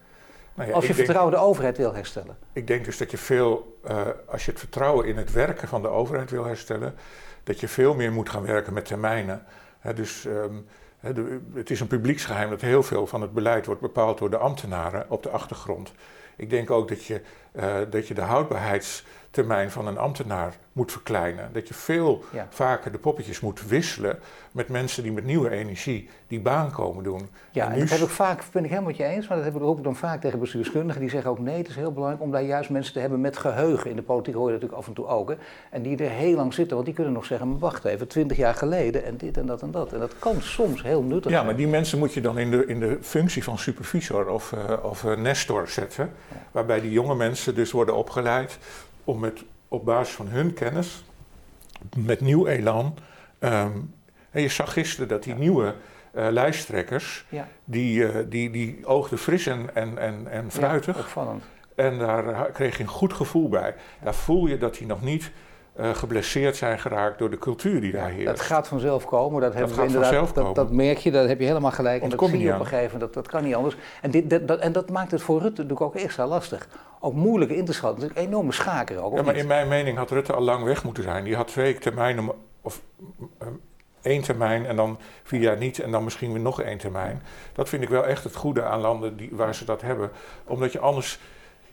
[0.55, 2.37] Nou ja, als je vertrouwen de overheid wil herstellen.
[2.53, 5.83] Ik denk dus dat je veel, uh, als je het vertrouwen in het werken van
[5.83, 6.95] de overheid wil herstellen,
[7.45, 9.45] dat je veel meer moet gaan werken met termijnen.
[9.95, 10.67] dus um,
[11.01, 14.37] de, het is een publieksgeheim dat heel veel van het beleid wordt bepaald door de
[14.37, 15.93] ambtenaren op de achtergrond.
[16.37, 17.21] Ik denk ook dat je,
[17.53, 18.21] uh, dat je de
[19.35, 21.51] houdbaarheidstermijn van een ambtenaar moet verkleinen.
[21.53, 24.19] Dat je veel vaker de poppetjes moet wisselen
[24.53, 27.29] met mensen die met nieuwe energie die baan komen doen.
[27.51, 29.57] Ja, en, dat heb ik vaak, ben ik helemaal met je eens, maar dat heb
[29.57, 31.01] ik ook dan vaak tegen bestuurskundigen.
[31.01, 33.37] Die zeggen ook nee, het is heel belangrijk om daar juist mensen te hebben met
[33.37, 33.91] geheugen.
[33.91, 35.29] In de politiek hoor je dat natuurlijk af en toe ook.
[35.29, 35.37] Hè,
[35.71, 38.37] en die er heel lang zitten, want die kunnen nog zeggen, maar wacht even, twintig
[38.37, 39.93] jaar geleden en dit en dat en dat.
[39.93, 41.41] En dat kan soms heel nuttig ja, zijn.
[41.41, 44.53] Ja, maar die mensen moet je dan in de, in de functie van supervisor of,
[44.53, 46.13] uh, of uh, nestor zetten.
[46.51, 48.59] Waarbij die jonge mensen dus worden opgeleid
[49.05, 51.05] om met, op basis van hun kennis
[51.97, 52.95] met nieuw elan.
[53.41, 53.95] Um,
[54.31, 55.75] en je zag gisteren dat die nieuwe
[56.15, 57.49] uh, lijsttrekkers, ja.
[57.65, 60.97] die, uh, die, die oogden fris en, en, en, en fruitig.
[60.97, 61.45] Ja, opvallend.
[61.75, 63.75] En daar kreeg je een goed gevoel bij.
[64.03, 65.31] Daar voel je dat die nog niet
[65.81, 68.27] uh, geblesseerd zijn geraakt door de cultuur die daar heerst.
[68.27, 69.41] Dat gaat vanzelf komen.
[69.41, 72.03] Dat, dat, gaat vanzelf dat, dat, merk je, daar heb je helemaal gelijk.
[72.03, 73.77] en dat zie je op een gegeven moment, dat, dat kan niet anders.
[74.03, 76.69] En, dit, dat, en dat maakt het voor Rutte natuurlijk ook extra lastig.
[77.05, 78.03] Ook moeilijk in te schatten.
[78.03, 79.17] Het is een enorme schaker ook.
[79.17, 81.25] Ja, maar in mijn mening had Rutte al lang weg moeten zijn.
[81.25, 82.31] Die had twee termijnen,
[82.61, 82.81] of
[84.03, 87.23] één termijn en dan vier jaar niet en dan misschien weer nog één termijn.
[87.53, 90.11] Dat vind ik wel echt het goede aan landen die, waar ze dat hebben.
[90.45, 91.19] Omdat je anders,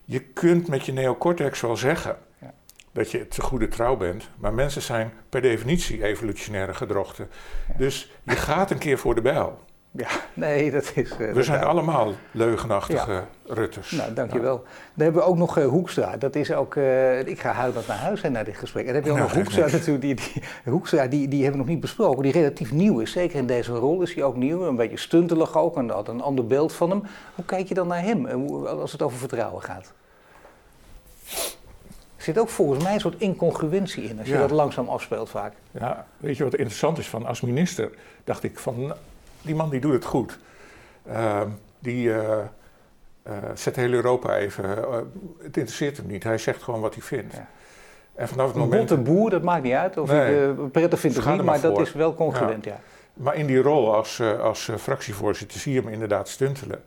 [0.06, 2.54] je kunt met je neocortex wel zeggen ja.
[2.92, 7.30] dat je te goede trouw bent, maar mensen zijn per definitie evolutionaire gedrochten.
[7.78, 9.60] Dus je gaat een keer voor de bijl.
[9.94, 11.12] Ja, nee, dat is...
[11.20, 13.28] Uh, we zijn allemaal leugenachtige ja.
[13.46, 13.92] Rutters.
[13.92, 14.56] Nou, dankjewel.
[14.56, 14.68] Nou.
[14.94, 16.18] Dan hebben we ook nog uh, Hoekstra.
[16.18, 16.76] Dat is ook...
[16.76, 18.86] Uh, ik ga huilend naar huis naar dit gesprek.
[18.86, 20.02] En dan heb je ook nou, nog Hoekstra natuurlijk.
[20.02, 22.24] Die, die, Hoekstra, die, die hebben we nog niet besproken.
[22.24, 23.12] Die relatief nieuw is.
[23.12, 24.64] Zeker in deze rol is hij ook nieuw.
[24.64, 25.78] Een beetje stuntelig ook.
[25.78, 27.04] En had een ander beeld van hem.
[27.36, 28.26] Hoe kijk je dan naar hem
[28.66, 29.94] als het over vertrouwen gaat?
[32.18, 35.54] Er zit ook volgens mij een soort incongruentie in, als je dat langzaam afspeelt vaak.
[35.72, 37.89] Ja, weet je wat interessant is van als minister?
[38.24, 38.94] Dacht ik van,
[39.42, 40.39] die man die doet het goed.
[41.08, 41.42] Uh,
[41.80, 42.20] die uh,
[43.28, 44.66] uh, zet heel Europa even.
[44.66, 44.98] Uh,
[45.38, 46.24] het interesseert hem niet.
[46.24, 47.34] Hij zegt gewoon wat hij vindt.
[47.34, 47.48] Ja.
[48.16, 48.89] En vanaf het moment.
[48.89, 49.98] Een boer, dat maakt niet uit.
[49.98, 52.72] Of nee, ik prettig vind of niet, maar, maar dat is wel congruent, ja.
[52.72, 52.80] ja.
[53.14, 56.84] Maar in die rol als, als fractievoorzitter zie je hem inderdaad stuntelen.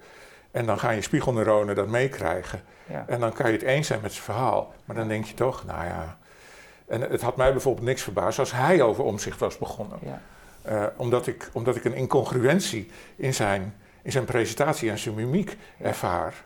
[0.51, 2.63] En dan gaan je spiegelneuronen dat meekrijgen.
[2.87, 3.05] Ja.
[3.07, 4.73] En dan kan je het eens zijn met zijn verhaal.
[4.85, 6.17] Maar dan denk je toch, nou ja.
[6.87, 9.99] En het had mij bijvoorbeeld niks verbaasd als hij over omzicht was begonnen.
[10.03, 10.21] Ja.
[10.69, 15.57] Uh, omdat, ik, omdat ik een incongruentie in zijn, in zijn presentatie en zijn mimiek
[15.81, 16.45] ervaar.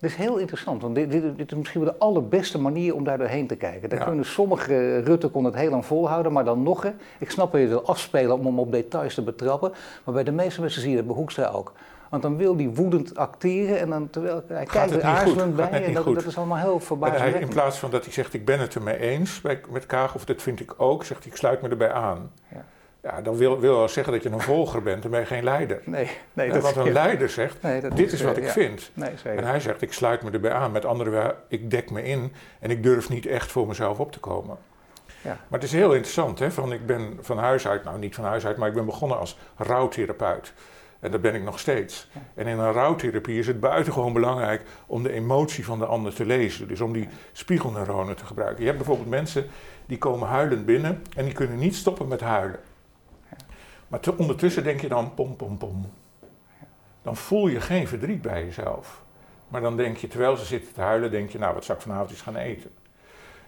[0.00, 3.04] Dat is heel interessant, want dit, dit, dit, is misschien wel de allerbeste manier om
[3.04, 3.88] daar doorheen te kijken.
[3.88, 4.04] Daar ja.
[4.04, 7.66] kunnen sommige, Rutte kon het heel lang volhouden, maar dan nog, ik snap dat je
[7.66, 9.72] wil afspelen om hem op details te betrappen,
[10.04, 11.72] maar bij de meeste mensen zie je dat bij Hoekstra ook.
[12.10, 15.94] Want dan wil hij woedend acteren en dan terwijl hij kijkt er aarzelend bij en
[15.94, 17.34] dat, dat, is allemaal heel verbazend.
[17.34, 20.24] In plaats van dat hij zegt ik ben het ermee eens bij, met Kaag of
[20.24, 22.30] dat vind ik ook, zegt hij ik sluit me erbij aan.
[22.48, 22.64] Ja.
[23.02, 25.44] Ja, dan wil, wil wel zeggen dat je een volger bent en ben je geen
[25.44, 25.80] leider.
[25.84, 26.52] Nee, nee.
[26.52, 28.52] Dat, want een leider zegt, nee, dit is, is wat ik ja.
[28.52, 28.90] vind.
[28.94, 30.72] Nee, en hij zegt, ik sluit me erbij aan.
[30.72, 34.12] Met andere woorden, ik dek me in en ik durf niet echt voor mezelf op
[34.12, 34.56] te komen.
[35.22, 35.36] Ja.
[35.48, 36.50] Maar het is heel interessant, hè?
[36.50, 39.18] Van, ik ben van huis uit, nou niet van huis uit, maar ik ben begonnen
[39.18, 40.52] als rouwtherapeut.
[41.00, 42.08] En dat ben ik nog steeds.
[42.12, 42.20] Ja.
[42.34, 46.26] En in een rouwtherapie is het buitengewoon belangrijk om de emotie van de ander te
[46.26, 46.68] lezen.
[46.68, 48.60] Dus om die spiegelneuronen te gebruiken.
[48.60, 49.46] Je hebt bijvoorbeeld mensen
[49.86, 52.60] die komen huilend binnen en die kunnen niet stoppen met huilen.
[53.88, 55.92] Maar te, ondertussen denk je dan pom, pom, pom.
[57.02, 59.02] Dan voel je geen verdriet bij jezelf.
[59.48, 61.84] Maar dan denk je, terwijl ze zitten te huilen, denk je, nou, wat zou ik
[61.84, 62.70] vanavond eens gaan eten?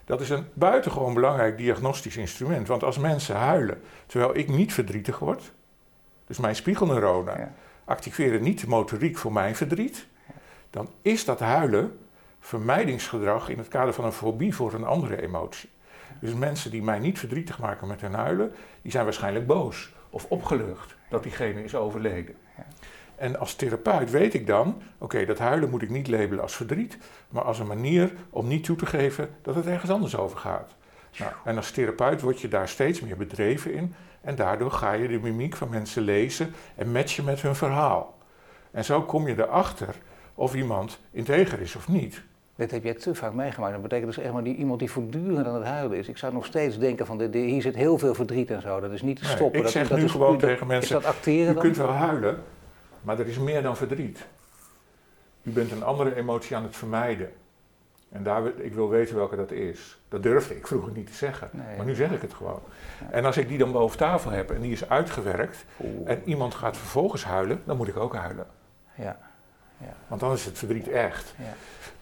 [0.05, 2.68] Dat is een buitengewoon belangrijk diagnostisch instrument.
[2.68, 5.53] Want als mensen huilen, terwijl ik niet verdrietig word,
[6.26, 7.53] dus mijn spiegelneuronen ja.
[7.84, 10.07] activeren niet de motoriek voor mijn verdriet,
[10.70, 11.99] dan is dat huilen
[12.41, 15.68] vermijdingsgedrag in het kader van een fobie voor een andere emotie.
[16.20, 20.26] Dus mensen die mij niet verdrietig maken met hun huilen, die zijn waarschijnlijk boos of
[20.28, 22.34] opgelucht dat diegene is overleden.
[23.16, 26.98] En als therapeut weet ik dan, oké, dat huilen moet ik niet labelen als verdriet,
[27.28, 30.74] maar als een manier om niet toe te geven dat het ergens anders over gaat.
[31.18, 35.08] Nou, en als therapeut word je daar steeds meer bedreven in en daardoor ga je
[35.08, 38.18] de mimiek van mensen lezen en matchen met hun verhaal.
[38.70, 39.94] En zo kom je erachter
[40.34, 42.22] of iemand integer is of niet.
[42.61, 43.72] Dit heb jij te vaak meegemaakt.
[43.72, 46.08] Dat betekent dus echt maar die, iemand die voortdurend aan het huilen is.
[46.08, 48.80] Ik zou nog steeds denken van de, hier zit heel veel verdriet en zo.
[48.80, 49.58] Dat is niet te stoppen.
[49.58, 51.62] ik dat, zeg dat nu is, gewoon dat, tegen mensen, is dat acteren u dan?
[51.62, 52.42] kunt wel huilen,
[53.02, 54.26] maar er is meer dan verdriet.
[55.42, 57.30] U bent een andere emotie aan het vermijden.
[58.08, 59.98] En daar, wil- ik wil weten welke dat is.
[60.08, 61.76] Dat durfde ik vroeger niet te zeggen, Nee.
[61.76, 62.61] maar nu zeg ik het gewoon.
[63.11, 66.54] En als ik die dan boven tafel heb en die is uitgewerkt Oeh, en iemand
[66.54, 68.46] gaat vervolgens huilen, dan moet ik ook huilen.
[68.94, 69.16] ja,
[70.08, 71.34] Want dan is het verdriet echt.
[71.38, 71.44] ja.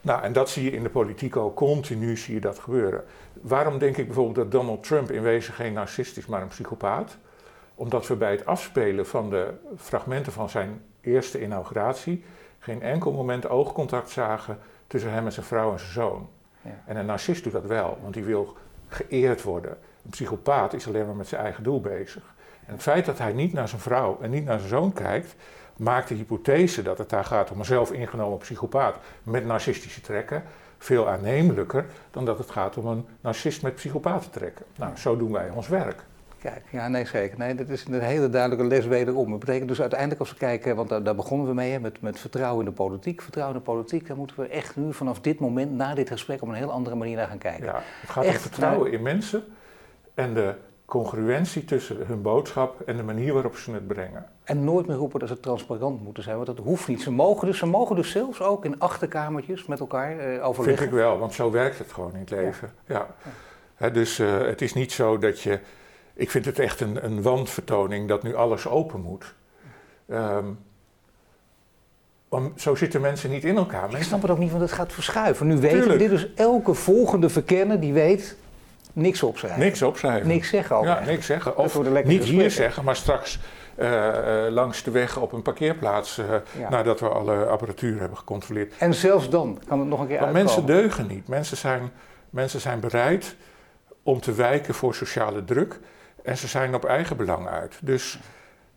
[0.09, 3.05] Nou, en dat zie je in de politiek ook continu zie je dat gebeuren.
[3.41, 7.17] Waarom denk ik bijvoorbeeld dat Donald Trump in wezen geen narcist is, maar een psychopaat?
[7.75, 12.25] Omdat we bij het afspelen van de fragmenten van zijn eerste inauguratie
[12.59, 16.29] geen enkel moment oogcontact zagen tussen hem en zijn vrouw en zijn zoon.
[16.63, 16.83] Ja.
[16.87, 18.57] En een narcist doet dat wel, want die wil
[18.89, 19.71] geëerd worden.
[20.05, 22.35] Een psychopaat is alleen maar met zijn eigen doel bezig.
[22.67, 25.35] En het feit dat hij niet naar zijn vrouw en niet naar zijn zoon kijkt,
[25.79, 30.43] maakt de hypothese dat het daar gaat om een zelfingenomen psychopaat met narcistische trekken
[30.79, 34.65] veel aannemelijker dan dat het gaat om een narcist met psychopatentrekken.
[34.77, 36.05] Nou, zo doen wij ons werk.
[36.39, 37.39] Kijk, ja, nee, zeker.
[37.39, 39.31] Nee, dat is een hele duidelijke les wederom.
[39.31, 42.01] Dat betekent dus uiteindelijk als we kijken, want daar, daar begonnen we mee, hè, met,
[42.01, 43.23] met vertrouwen in de politiek.
[43.23, 46.43] Vertrouwen in de politiek, daar moeten we echt nu vanaf dit moment, na dit gesprek,
[46.43, 47.65] op een heel andere manier naar gaan kijken.
[47.65, 49.45] Ja, het gaat Echt, om vertrouwen in mensen
[50.15, 50.55] en de
[50.85, 54.27] congruentie tussen hun boodschap en de manier waarop ze het brengen.
[54.49, 57.03] En nooit meer roepen dat ze transparant moeten zijn, want dat hoeft niet.
[57.03, 60.87] Ze mogen dus, ze mogen dus zelfs ook in achterkamertjes met elkaar Vind overleggen.
[60.87, 62.73] ik wel, want zo werkt het gewoon in het leven.
[62.87, 63.07] Ja.
[63.75, 65.59] Hè, dus eh, het is niet zo dat je.
[66.15, 69.35] Ik vind het echt een, een wandvertoning dat nu alles open moet.
[72.29, 73.85] Om, zo zitten mensen niet in elkaar.
[73.85, 75.47] Ik Mensen, snap het ook niet, want het gaat verschuiven.
[75.47, 78.37] Nu weten we dit, dus elke volgende verkenner die weet
[78.99, 79.61] niks opschrijven.
[79.61, 80.29] niks opschrijven.
[80.29, 80.77] Niks zeggen.
[80.77, 81.11] Ja, eigenlijk.
[81.13, 81.57] niks zeggen.
[81.57, 82.51] Of niet hier gesprekken.
[82.51, 83.39] zeggen, maar straks
[83.77, 86.21] eh, langs de weg op een parkeerplaats.
[86.59, 86.69] Ja.
[86.69, 88.73] Nadat we alle apparatuur hebben gecontroleerd.
[88.79, 90.57] En zelfs dan kan het nog een keer Want uitkomen.
[90.65, 91.29] mensen deugen niet.
[91.29, 91.91] Mensen zijn,
[92.31, 93.37] mensen zijn bereid
[94.03, 95.79] om te wijken voor sociale druk.
[96.23, 97.79] En ze zijn op eigen belang uit.
[97.83, 98.19] Dus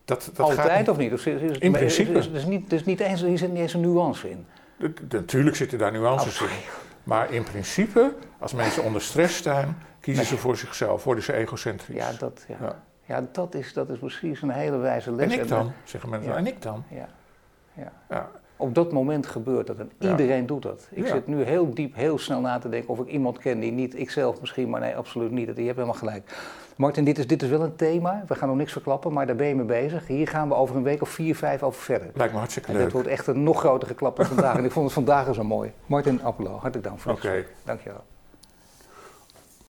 [0.06, 0.88] dat, dat Altijd gaat.
[0.90, 1.14] of niet?
[1.14, 2.18] Of is, is, In principe.
[2.34, 4.46] Is, niet, is niet eens, hier zit niet eens een nuance in.
[4.94, 6.56] d- Natuurlijk zitten daar nuances Oh, in.
[7.04, 11.96] Maar in principe, als mensen onder stress staan, kiezen ze voor zichzelf, worden ze egocentrisch.
[11.96, 12.56] Ja, dat, ja.
[12.62, 12.84] Ja.
[13.06, 15.34] Ja, dat, is, dat is precies een hele wijze les.
[15.34, 16.32] en ik dan, zeggen mensen.
[16.32, 16.38] Ja.
[16.38, 16.84] En ik dan.
[16.90, 17.08] Ja.
[17.74, 17.92] Ja.
[18.10, 18.30] Ja.
[18.56, 20.88] Op dat moment gebeurt dat en iedereen doet dat.
[20.92, 23.72] Ik zit nu heel diep, heel snel na te denken of ik iemand ken die
[23.72, 25.48] niet, ikzelf misschien, maar nee, absoluut niet.
[25.48, 26.36] Je hebt helemaal gelijk.
[26.78, 28.24] Martin, dit is, dit is wel een thema.
[28.28, 30.08] We gaan nog niks verklappen, maar daar ben je mee bezig.
[30.08, 32.10] Hier gaan we over een week of vier, vijf over verder.
[32.14, 32.84] Lijkt me hartstikke En leuk.
[32.84, 34.58] dat wordt echt een nog grotere klap dan vandaag.
[34.58, 35.72] en ik vond het vandaag al zo mooi.
[35.86, 37.28] Martin Appelo, hartelijk dank voor Oké.
[37.28, 37.56] het gesprek.
[37.66, 38.04] Dankjewel.